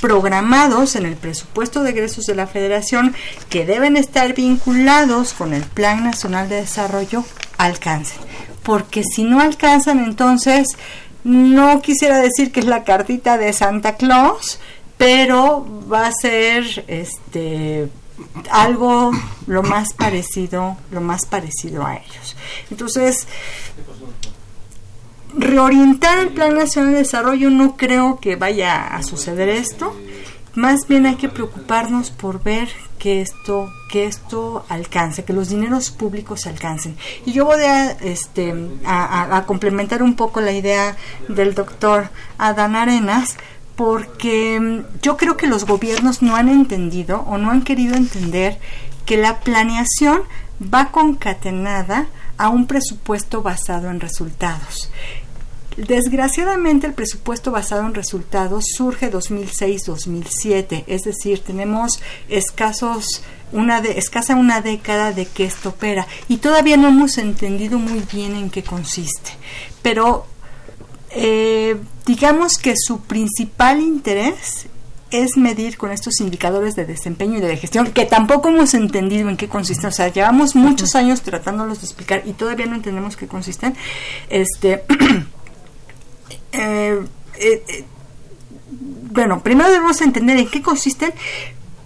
[0.00, 3.14] programados en el presupuesto de egresos de la Federación
[3.48, 7.24] que deben estar vinculados con el Plan Nacional de Desarrollo
[7.56, 8.18] alcancen.
[8.62, 10.68] Porque si no alcanzan, entonces
[11.24, 14.60] no quisiera decir que es la cartita de Santa Claus,
[14.96, 17.88] pero va a ser este
[18.50, 19.12] algo
[19.46, 22.36] lo más parecido, lo más parecido a ellos.
[22.70, 23.26] Entonces,
[25.36, 29.94] reorientar el Plan Nacional de Desarrollo no creo que vaya a suceder esto.
[30.54, 32.68] Más bien hay que preocuparnos por ver
[32.98, 36.96] que esto que esto alcance, que los dineros públicos alcancen.
[37.24, 38.54] Y yo voy a, este,
[38.84, 40.96] a, complementar un poco la idea
[41.28, 43.36] del doctor Adán Arenas,
[43.76, 48.58] porque mm, yo creo que los gobiernos no han entendido o no han querido entender
[49.06, 50.22] que la planeación
[50.62, 52.06] va concatenada
[52.38, 54.90] a un presupuesto basado en resultados.
[55.76, 63.22] Desgraciadamente el presupuesto basado en resultados surge 2006-2007, es decir, tenemos escasos
[63.52, 68.34] una escasa una década de que esto opera y todavía no hemos entendido muy bien
[68.34, 69.30] en qué consiste.
[69.80, 70.26] Pero
[71.10, 74.66] eh, digamos que su principal interés
[75.10, 79.36] es medir con estos indicadores de desempeño y de gestión, que tampoco hemos entendido en
[79.36, 79.86] qué consisten.
[79.86, 83.74] O sea, llevamos muchos años tratándolos de explicar y todavía no entendemos qué consisten.
[84.28, 84.84] Este,
[86.52, 87.00] eh,
[87.40, 87.84] eh, eh,
[89.10, 91.12] bueno, primero debemos entender en qué consisten,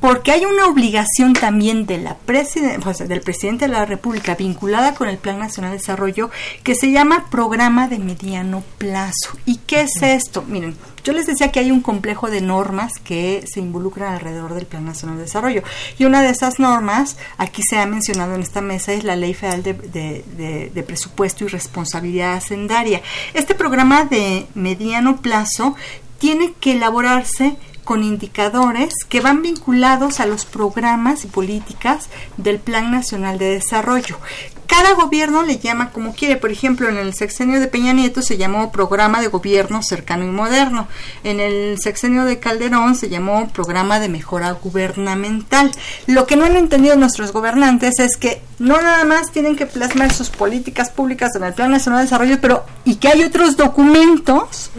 [0.03, 5.17] porque hay una obligación también de la del presidente de la República vinculada con el
[5.17, 6.29] Plan Nacional de Desarrollo
[6.65, 9.39] que se llama Programa de Mediano Plazo.
[9.47, 10.43] ¿Y qué es esto?
[10.43, 14.67] Miren, yo les decía que hay un complejo de normas que se involucran alrededor del
[14.67, 15.63] Plan Nacional de Desarrollo.
[15.97, 19.35] Y una de esas normas, aquí se ha mencionado en esta mesa, es la Ley
[19.35, 23.03] Federal de, de Presupuesto y Responsabilidad Hacendaria.
[23.35, 25.77] Este programa de mediano plazo
[26.19, 32.91] tiene que elaborarse con indicadores que van vinculados a los programas y políticas del Plan
[32.91, 34.19] Nacional de Desarrollo.
[34.73, 36.39] Cada gobierno le llama como quiere.
[36.39, 40.29] Por ejemplo, en el sexenio de Peña Nieto se llamó Programa de Gobierno Cercano y
[40.29, 40.89] Moderno.
[41.25, 45.71] En el sexenio de Calderón se llamó Programa de Mejora Gubernamental.
[46.07, 50.11] Lo que no han entendido nuestros gobernantes es que no nada más tienen que plasmar
[50.11, 54.71] sus políticas públicas en el Plan Nacional de Desarrollo, pero y que hay otros documentos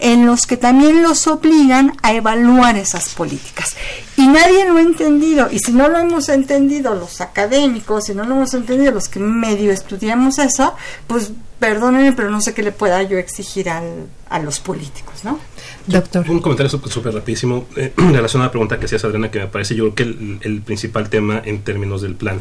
[0.00, 3.76] en los que también los obligan a evaluar esas políticas.
[4.16, 8.24] Y nadie lo ha entendido, y si no lo hemos entendido los académicos, si no
[8.24, 10.74] lo hemos entendido los que medio estudiamos eso,
[11.06, 15.38] pues perdónenme, pero no sé qué le pueda yo exigir al, a los políticos, ¿no?
[15.86, 16.28] Doctor.
[16.30, 19.46] Un comentario súper rapidísimo eh, en relación a la pregunta que hacías, Adriana, que me
[19.46, 22.40] parece yo creo que el, principal tema en términos del plan.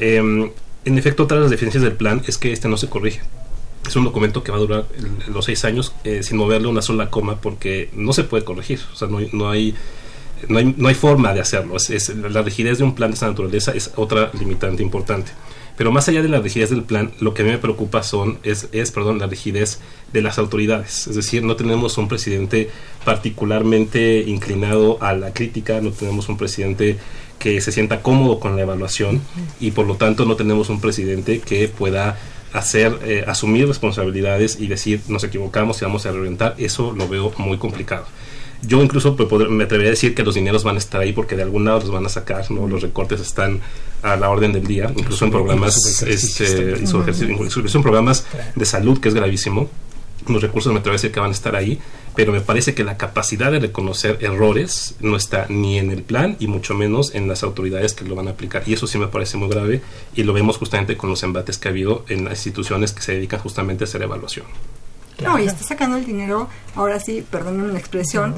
[0.00, 0.50] Em,
[0.84, 3.20] en efecto, otra de las deficiencias del plan es que este no se corrige
[3.86, 4.86] es un documento que va a durar
[5.26, 8.80] los seis años eh, sin moverle una sola coma porque no se puede corregir.
[8.92, 9.74] O sea, no, no hay
[10.48, 11.76] no hay, no hay forma de hacerlo.
[11.76, 15.32] Es, la rigidez de un plan de esa naturaleza es otra limitante importante.
[15.82, 18.38] Pero más allá de la rigidez del plan, lo que a mí me preocupa son,
[18.44, 19.80] es, es perdón, la rigidez
[20.12, 21.08] de las autoridades.
[21.08, 22.70] Es decir, no tenemos un presidente
[23.04, 26.98] particularmente inclinado a la crítica, no tenemos un presidente
[27.40, 29.22] que se sienta cómodo con la evaluación
[29.58, 32.16] y por lo tanto no tenemos un presidente que pueda
[32.52, 37.32] hacer, eh, asumir responsabilidades y decir nos equivocamos y vamos a reventar, eso lo veo
[37.38, 38.06] muy complicado.
[38.62, 39.16] Yo incluso
[39.50, 41.80] me atrevería a decir que los dineros van a estar ahí porque de algún lado
[41.80, 42.68] los van a sacar, ¿no?
[42.68, 43.60] Los recortes están
[44.02, 49.08] a la orden del día, incluso en programas, este, incluso en programas de salud, que
[49.08, 49.68] es gravísimo.
[50.28, 51.80] Los recursos me atrevo a decir que van a estar ahí,
[52.14, 56.36] pero me parece que la capacidad de reconocer errores no está ni en el plan
[56.38, 58.62] y mucho menos en las autoridades que lo van a aplicar.
[58.66, 59.82] Y eso sí me parece muy grave
[60.14, 63.14] y lo vemos justamente con los embates que ha habido en las instituciones que se
[63.14, 64.46] dedican justamente a hacer evaluación.
[65.22, 68.34] No, y está sacando el dinero, ahora sí, perdónenme la expresión,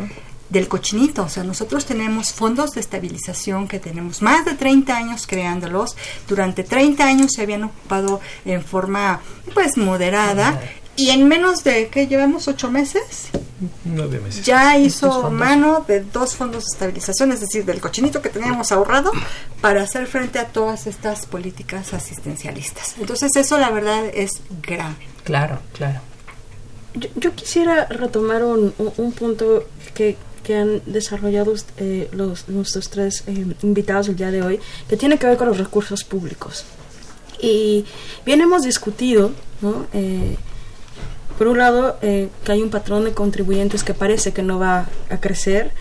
[0.48, 1.24] del cochinito.
[1.24, 5.96] O sea, nosotros tenemos fondos de estabilización que tenemos más de 30 años creándolos.
[6.28, 9.20] Durante 30 años se habían ocupado en forma,
[9.52, 10.60] pues, moderada.
[10.96, 12.46] Y en menos de, ¿qué llevamos?
[12.46, 13.30] ¿Ocho meses?
[13.84, 14.44] Nueve meses.
[14.44, 19.10] Ya hizo mano de dos fondos de estabilización, es decir, del cochinito que teníamos ahorrado
[19.60, 22.94] para hacer frente a todas estas políticas asistencialistas.
[23.00, 25.08] Entonces eso la verdad es grave.
[25.24, 26.00] Claro, claro.
[27.16, 29.64] Yo, quisiera retomar un, un, punto
[29.94, 34.96] que, que, han desarrollado eh, los, nuestros tres eh, invitados el día de hoy, que
[34.96, 36.64] tiene que ver con los recursos públicos.
[37.40, 37.84] Y
[38.24, 39.86] bien hemos discutido, ¿no?
[39.92, 40.36] Eh,
[41.36, 44.86] por un lado, eh, que hay un patrón de contribuyentes que parece que no va
[45.10, 45.72] a crecer,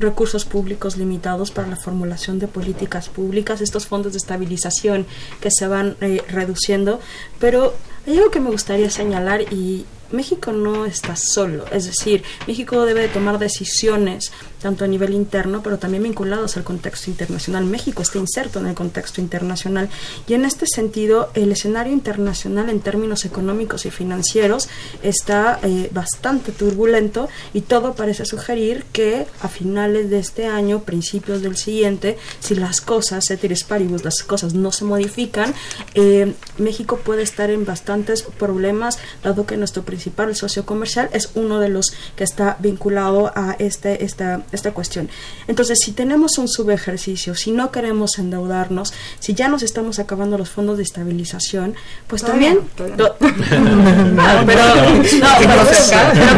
[0.00, 5.06] recursos públicos limitados para la formulación de políticas públicas, estos fondos de estabilización
[5.40, 6.98] que se van eh, reduciendo,
[7.38, 7.74] pero
[8.06, 13.08] hay algo que me gustaría señalar y México no está solo, es decir, México debe
[13.08, 14.32] tomar decisiones
[14.62, 17.64] tanto a nivel interno, pero también vinculados al contexto internacional.
[17.64, 19.88] México está inserto en el contexto internacional
[20.28, 24.68] y en este sentido el escenario internacional en términos económicos y financieros
[25.02, 31.42] está eh, bastante turbulento y todo parece sugerir que a finales de este año, principios
[31.42, 35.52] del siguiente, si las cosas, ceteris paribus, las cosas no se modifican,
[35.94, 41.60] eh, México puede estar en bastantes problemas, dado que nuestro principal socio comercial es uno
[41.60, 45.08] de los que está vinculado a este, esta, esta cuestión.
[45.48, 50.50] Entonces, si tenemos un subejercicio, si no queremos endeudarnos, si ya nos estamos acabando los
[50.50, 51.74] fondos de estabilización,
[52.06, 52.60] pues también...
[52.76, 53.16] pero,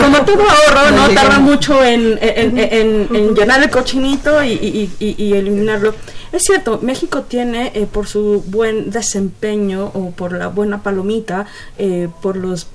[0.00, 4.90] como todo ahorro, no, tarda mucho en, llenar el cochinito y,
[5.34, 5.94] eliminarlo.
[6.34, 11.46] Es cierto, México tiene, eh, por su buen desempeño o por la buena palomita,
[11.78, 12.66] eh, por los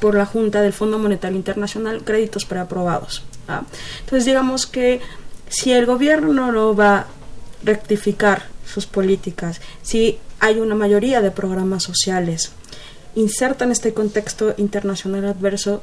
[0.00, 3.22] por la Junta del Fondo Monetario Internacional créditos preaprobados.
[3.48, 3.64] ¿ah?
[4.00, 5.02] Entonces digamos que
[5.50, 7.06] si el gobierno no va a
[7.62, 12.52] rectificar sus políticas, si hay una mayoría de programas sociales,
[13.14, 15.82] insertan este contexto internacional adverso,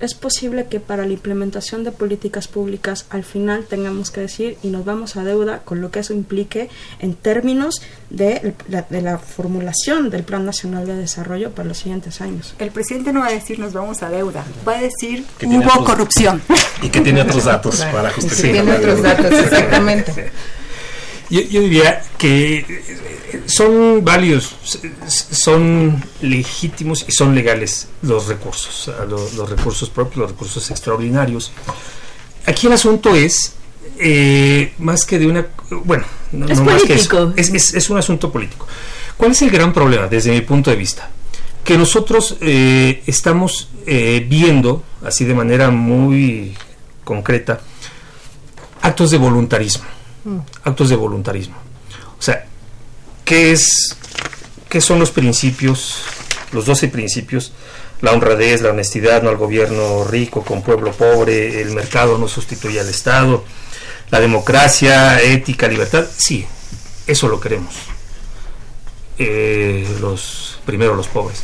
[0.00, 4.68] es posible que para la implementación de políticas públicas al final tengamos que decir y
[4.68, 6.68] nos vamos a deuda con lo que eso implique
[7.00, 12.20] en términos de la, de la formulación del Plan Nacional de Desarrollo para los siguientes
[12.20, 12.54] años.
[12.58, 15.58] El presidente no va a decir nos vamos a deuda, va a decir Que tiene
[15.64, 16.42] hubo otros- corrupción.
[16.82, 18.52] Y que tiene otros datos para justificar.
[18.52, 19.14] tiene la otros deuda.
[19.14, 20.30] datos, exactamente.
[21.30, 24.54] Yo, yo diría que eh, son válidos,
[25.06, 31.52] son legítimos y son legales los recursos, los, recursos propios, los recursos extraordinarios.
[32.46, 33.54] Aquí el asunto es
[33.98, 35.46] eh, más que de una,
[35.84, 38.66] bueno, no, Es no más que eso, es, es- es un asunto político.
[39.16, 41.10] ¿Cuál es el gran problema desde mi punto de vista?
[41.62, 46.56] Que nosotros eh, estamos eh, viendo, así de manera muy
[47.04, 47.60] concreta,
[48.82, 49.84] actos de voluntarismo
[50.64, 51.56] actos de voluntarismo.
[52.18, 52.46] O sea,
[53.24, 53.96] ¿qué es
[54.68, 56.04] qué son los principios,
[56.52, 57.52] los 12 principios?
[58.00, 62.80] La honradez, la honestidad, no al gobierno rico con pueblo pobre, el mercado no sustituye
[62.80, 63.44] al Estado,
[64.10, 66.06] la democracia, ética, libertad.
[66.16, 66.46] Sí,
[67.06, 67.74] eso lo queremos.
[69.18, 71.42] Eh, los primero los pobres.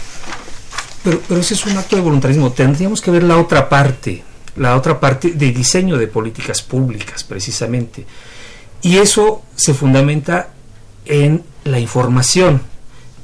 [1.05, 2.53] Pero, pero ese es un acto de voluntarismo.
[2.53, 4.25] Tendríamos que ver la otra parte,
[4.57, 8.07] la otra parte de diseño de políticas públicas, precisamente.
[8.83, 10.51] Y eso se fundamenta
[11.05, 12.63] en la información.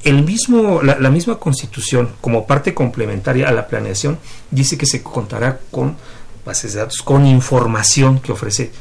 [0.03, 4.19] El mismo, la, la misma constitución, como parte complementaria a la planeación,
[4.51, 5.95] dice que se contará con
[6.45, 8.71] bases de datos, con información que ofrece,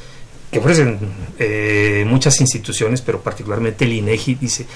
[0.50, 0.98] que ofrecen
[1.38, 4.66] eh, muchas instituciones, pero particularmente el INEGI dice,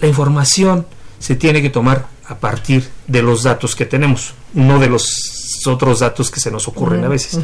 [0.00, 0.86] la información
[1.18, 6.00] se tiene que tomar a partir de los datos que tenemos, no de los otros
[6.00, 7.38] datos que se nos ocurren a veces.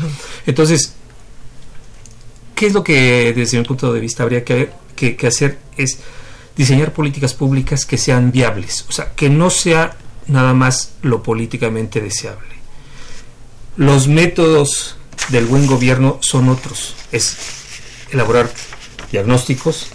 [0.47, 0.95] Entonces,
[2.59, 5.59] ¿qué es lo que desde mi punto de vista habría que, que- hacer?
[5.77, 6.01] Es
[6.57, 9.97] diseñar políticas públicas que sean viables, o sea, que no sea
[10.27, 12.49] nada más lo políticamente deseable.
[13.77, 14.97] Los métodos
[15.29, 17.37] del buen gobierno son otros, es
[18.11, 18.51] elaborar
[19.13, 19.87] diagnósticos,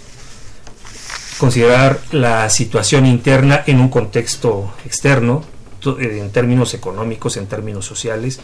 [1.38, 5.44] considerar la situación interna en un contexto externo,
[6.00, 8.40] en términos económicos, en términos sociales,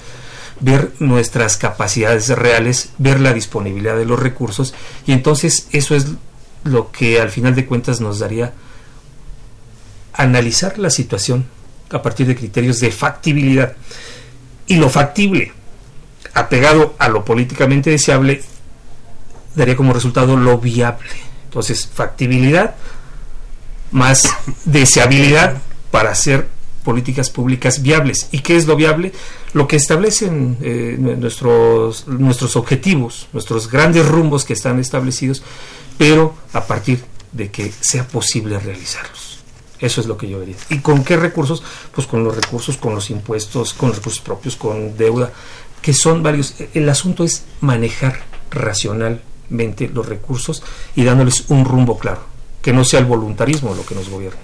[0.61, 4.75] ver nuestras capacidades reales, ver la disponibilidad de los recursos
[5.07, 6.07] y entonces eso es
[6.65, 8.53] lo que al final de cuentas nos daría
[10.13, 11.47] analizar la situación
[11.91, 13.75] a partir de criterios de factibilidad.
[14.67, 15.53] Y lo factible
[16.35, 18.43] apegado a lo políticamente deseable
[19.55, 21.09] daría como resultado lo viable.
[21.45, 22.77] Entonces factibilidad
[23.91, 24.29] más
[24.65, 25.57] deseabilidad
[25.91, 26.47] para hacer
[26.91, 28.29] políticas públicas viables.
[28.33, 29.13] ¿Y qué es lo viable?
[29.53, 35.43] Lo que establecen eh, nue- nuestros, nuestros objetivos, nuestros grandes rumbos que están establecidos,
[35.99, 36.99] pero a partir
[37.33, 39.39] de que sea posible realizarlos.
[39.79, 40.57] Eso es lo que yo vería.
[40.69, 41.63] ¿Y con qué recursos?
[41.95, 45.33] Pues con los recursos, con los impuestos, con los recursos propios, con deuda,
[45.81, 46.55] que son varios.
[46.75, 48.21] El asunto es manejar
[48.51, 50.63] racionalmente los recursos
[50.97, 52.23] y dándoles un rumbo claro,
[52.63, 54.41] que no sea el voluntarismo lo que nos gobierna.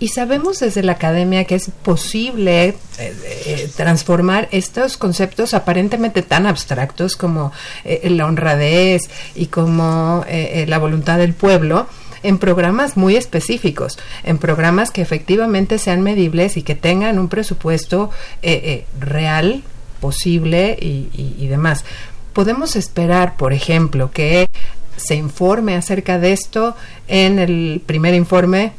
[0.00, 6.46] Y sabemos desde la academia que es posible eh, eh, transformar estos conceptos aparentemente tan
[6.46, 7.52] abstractos como
[7.84, 11.86] eh, la honradez y como eh, la voluntad del pueblo
[12.22, 18.10] en programas muy específicos, en programas que efectivamente sean medibles y que tengan un presupuesto
[18.98, 19.62] real,
[20.00, 21.84] posible y demás.
[22.34, 24.48] Podemos esperar, por ejemplo, que
[24.98, 26.76] se informe acerca de esto
[27.08, 28.72] en el primer informe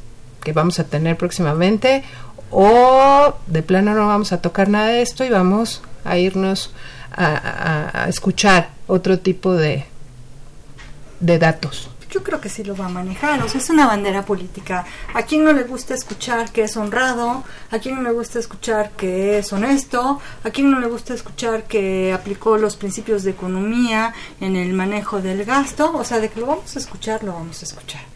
[0.43, 2.03] que vamos a tener próximamente
[2.51, 6.73] o de plano no vamos a tocar nada de esto y vamos a irnos
[7.13, 9.85] a, escuchar otro tipo de,
[11.19, 11.89] de datos.
[12.09, 14.85] Yo creo que sí lo va a manejar, o sea, es una bandera política.
[15.13, 17.45] ¿A quién no le gusta escuchar que es honrado?
[17.71, 20.19] ¿A quién no le gusta escuchar que es honesto?
[20.43, 25.21] ¿A quién no le gusta escuchar que aplicó los principios de economía en el manejo
[25.21, 25.93] del gasto?
[25.95, 28.10] O sea, de que lo vamos a escuchar, lo vamos a escuchar.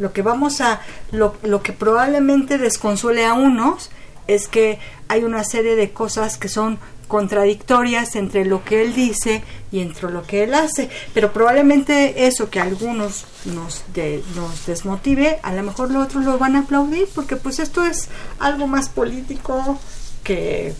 [0.00, 0.80] Lo que vamos a,
[1.12, 3.90] lo, lo que probablemente desconsuele a unos
[4.26, 4.78] es que
[5.08, 9.42] hay una serie de cosas que son contradictorias entre lo que él dice
[9.72, 14.66] y entre lo que él hace, pero probablemente eso que a algunos nos, de- nos
[14.66, 18.68] desmotive, a lo mejor los otros lo van a aplaudir porque pues esto es algo
[18.68, 19.78] más político
[20.22, 20.72] que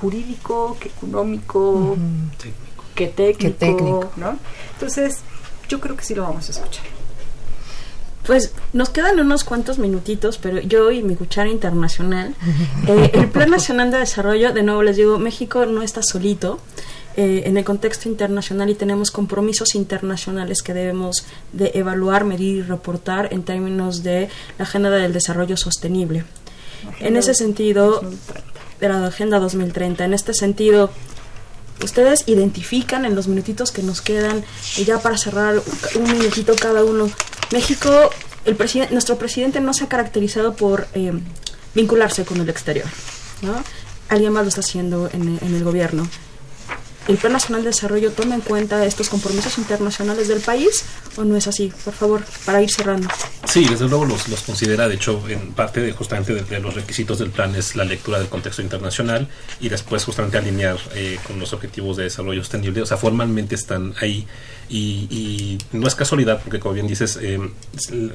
[0.00, 1.96] jurídico, que económico,
[2.94, 4.10] que técnico, Que técnico.
[4.16, 4.36] ¿no?
[4.72, 5.18] Entonces,
[5.68, 6.84] yo creo que sí lo vamos a escuchar.
[8.26, 12.34] Pues nos quedan unos cuantos minutitos, pero yo y mi cuchara internacional,
[12.88, 16.58] eh, el Plan Nacional de Desarrollo, de nuevo les digo, México no está solito.
[17.18, 21.24] Eh, en el contexto internacional y tenemos compromisos internacionales que debemos
[21.54, 26.26] de evaluar, medir y reportar en términos de la agenda del desarrollo sostenible.
[27.00, 28.02] en ese sentido,
[28.80, 30.90] de la Agenda 2030, en este sentido,
[31.82, 34.44] ustedes identifican en los minutitos que nos quedan,
[34.76, 35.62] y ya para cerrar
[35.94, 37.08] un minutito cada uno,
[37.52, 38.10] México,
[38.44, 41.12] el presidente, nuestro presidente no se ha caracterizado por eh,
[41.74, 42.86] vincularse con el exterior,
[43.42, 43.62] ¿no?
[44.08, 46.08] Alguien más lo está haciendo en, en el gobierno.
[47.08, 50.84] ¿El Plan Nacional de Desarrollo toma en cuenta estos compromisos internacionales del país
[51.16, 51.72] o no es así?
[51.84, 53.08] Por favor, para ir cerrando.
[53.44, 56.74] Sí, desde luego los, los considera, de hecho, en parte de, justamente de, de los
[56.74, 59.28] requisitos del plan es la lectura del contexto internacional
[59.60, 62.82] y después justamente alinear eh, con los objetivos de desarrollo sostenible.
[62.82, 64.26] O sea, formalmente están ahí
[64.68, 67.38] y, no es casualidad porque, como bien dices, eh,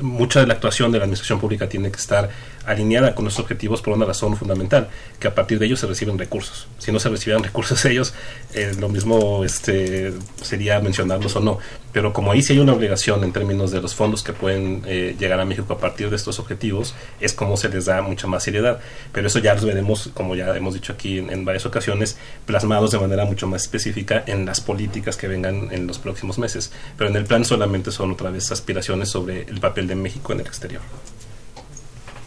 [0.02, 2.30] mucha de la actuación de la administración pública tiene que estar
[2.66, 4.90] alineada con nuestros objetivos por una razón fundamental,
[5.20, 6.68] que a partir de ellos se reciben recursos.
[6.78, 8.14] Si no se recibieran recursos ellos,
[8.54, 11.60] eh, lo mismo este, sería mencionarlos o no.
[11.92, 15.16] Pero como ahí sí hay una obligación en términos de los fondos que pueden eh,
[15.20, 18.44] llegar a México a partir de estos objetivos, es como se les da mucha más
[18.44, 18.80] seriedad.
[19.12, 22.92] Pero eso ya los veremos, como ya hemos dicho aquí en, en varias ocasiones, plasmados
[22.92, 26.72] de manera mucho más específica en las políticas que vengan en los próximos meses.
[26.98, 30.42] Pero en el plan solamente son otra vez aspiraciones sobre el papel de México en
[30.42, 30.82] el exterior.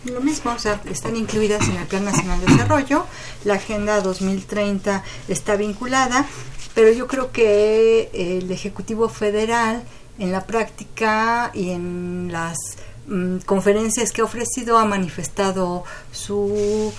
[0.05, 3.07] Lo mismo, o sea, están incluidas en el Plan Nacional de Desarrollo,
[3.45, 6.27] la Agenda 2030 está vinculada,
[6.75, 9.83] pero yo creo que el Ejecutivo Federal
[10.19, 12.59] en la práctica y en las
[13.07, 16.93] mm, conferencias que ha ofrecido ha manifestado su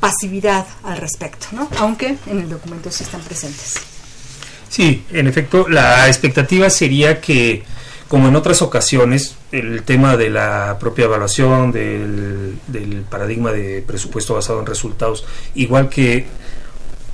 [0.00, 1.68] pasividad al respecto, ¿no?
[1.78, 3.95] aunque en el documento sí están presentes.
[4.76, 7.62] Sí, en efecto, la expectativa sería que,
[8.08, 14.34] como en otras ocasiones, el tema de la propia evaluación, del, del paradigma de presupuesto
[14.34, 15.24] basado en resultados,
[15.54, 16.26] igual que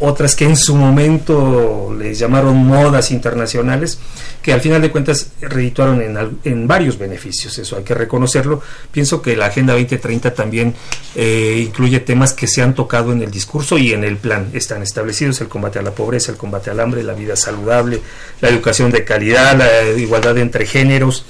[0.05, 3.99] otras que en su momento les llamaron modas internacionales,
[4.43, 8.61] que al final de cuentas redituaron en, en varios beneficios, eso hay que reconocerlo.
[8.91, 10.75] Pienso que la Agenda 2030 también
[11.15, 14.51] eh, incluye temas que se han tocado en el discurso y en el plan.
[14.53, 18.01] Están establecidos el combate a la pobreza, el combate al hambre, la vida saludable,
[18.41, 21.25] la educación de calidad, la igualdad entre géneros,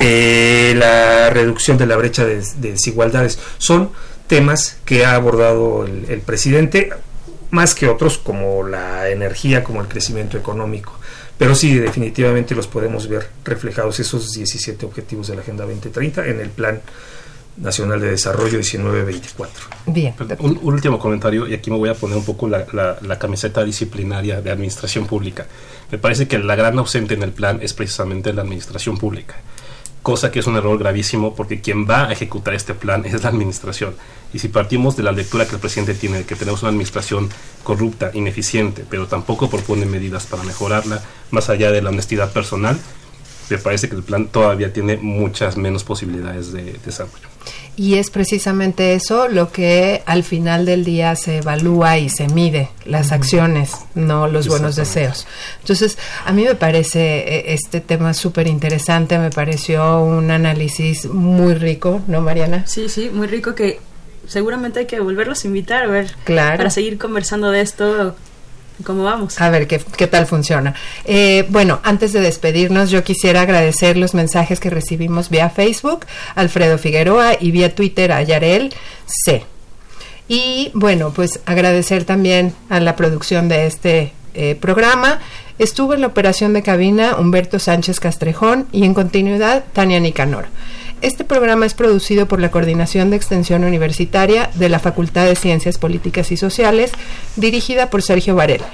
[0.00, 3.38] eh, la reducción de la brecha de, de desigualdades.
[3.58, 3.90] Son
[4.26, 6.90] temas que ha abordado el presidente,
[7.50, 10.98] más que otros como la energía, como el crecimiento económico.
[11.38, 16.40] Pero sí, definitivamente los podemos ver reflejados esos 17 objetivos de la Agenda 2030 en
[16.40, 16.80] el Plan
[17.58, 19.64] Nacional de Desarrollo 1924.
[19.86, 20.14] Bien.
[20.40, 23.64] Un último comentario, y aquí me voy a poner un poco la, la- la camiseta
[23.64, 25.46] disciplinaria de administración pública.
[25.90, 29.36] Me parece que la gran ausente en el plan es precisamente la administración pública,
[30.02, 33.28] cosa que es un error gravísimo porque quien va a ejecutar este plan es la
[33.28, 33.94] administración.
[34.32, 37.28] Y si partimos de la lectura que el presidente tiene de que tenemos una administración
[37.64, 42.78] corrupta, ineficiente, pero tampoco propone medidas para mejorarla, más allá de la honestidad personal,
[43.50, 47.28] me parece que el plan todavía tiene muchas menos posibilidades de desarrollo.
[47.78, 52.70] Y es precisamente eso lo que al final del día se evalúa y se mide,
[52.84, 55.28] las acciones, no los buenos deseos.
[55.60, 61.54] Entonces, a mí me parece eh, este tema súper interesante, me pareció un análisis muy
[61.54, 62.64] rico, ¿no, Mariana?
[62.66, 63.78] Sí, sí, muy rico que
[64.26, 66.56] seguramente hay que volverlos a invitar a ver Claro.
[66.56, 68.16] para seguir conversando de esto
[68.84, 69.40] cómo vamos.
[69.40, 70.74] A ver qué, qué tal funciona.
[71.04, 76.78] Eh, bueno, antes de despedirnos, yo quisiera agradecer los mensajes que recibimos vía Facebook, Alfredo
[76.78, 78.74] Figueroa, y vía Twitter a Yarel
[79.06, 79.44] C.
[80.28, 85.20] Y bueno, pues agradecer también a la producción de este eh, programa.
[85.58, 90.46] Estuvo en la operación de cabina Humberto Sánchez Castrejón y en continuidad Tania Nicanor.
[91.00, 95.78] Este programa es producido por la Coordinación de Extensión Universitaria de la Facultad de Ciencias
[95.78, 96.90] Políticas y Sociales,
[97.36, 98.68] dirigida por Sergio Varela.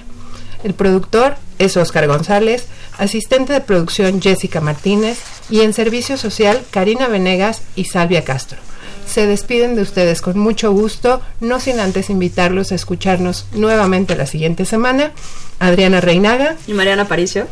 [0.63, 2.67] El productor es Oscar González,
[2.97, 5.19] asistente de producción Jessica Martínez
[5.51, 8.59] y en servicio social Karina Venegas y Salvia Castro.
[9.07, 14.25] Se despiden de ustedes con mucho gusto, no sin antes invitarlos a escucharnos nuevamente la
[14.25, 15.13] siguiente semana.
[15.59, 17.47] Adriana Reinaga y Mariana Paricio.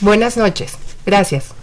[0.00, 0.72] Buenas noches.
[1.06, 1.54] Gracias.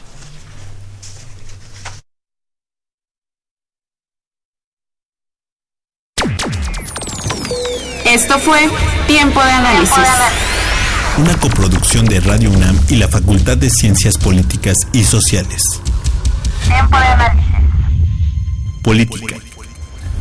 [8.13, 8.69] Esto fue
[9.07, 9.97] Tiempo de Análisis.
[11.17, 15.63] Una coproducción de Radio UNAM y la Facultad de Ciencias Políticas y Sociales.
[16.67, 17.55] Tiempo de Análisis.
[18.83, 19.35] Política,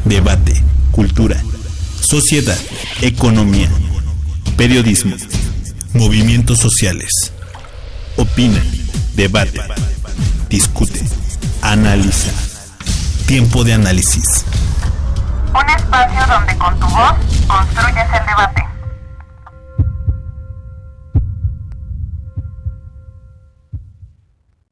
[0.06, 0.54] debate,
[0.90, 1.36] cultura,
[2.00, 2.56] sociedad,
[3.02, 3.68] economía,
[4.56, 5.14] periodismo,
[5.92, 7.10] movimientos sociales.
[8.16, 8.62] Opina,
[9.16, 9.60] debate,
[10.48, 11.02] discute.
[11.60, 12.30] analiza.
[13.26, 14.46] Tiempo de análisis.
[15.54, 17.14] Un espacio donde con tu voz
[17.46, 18.71] construyes el debate.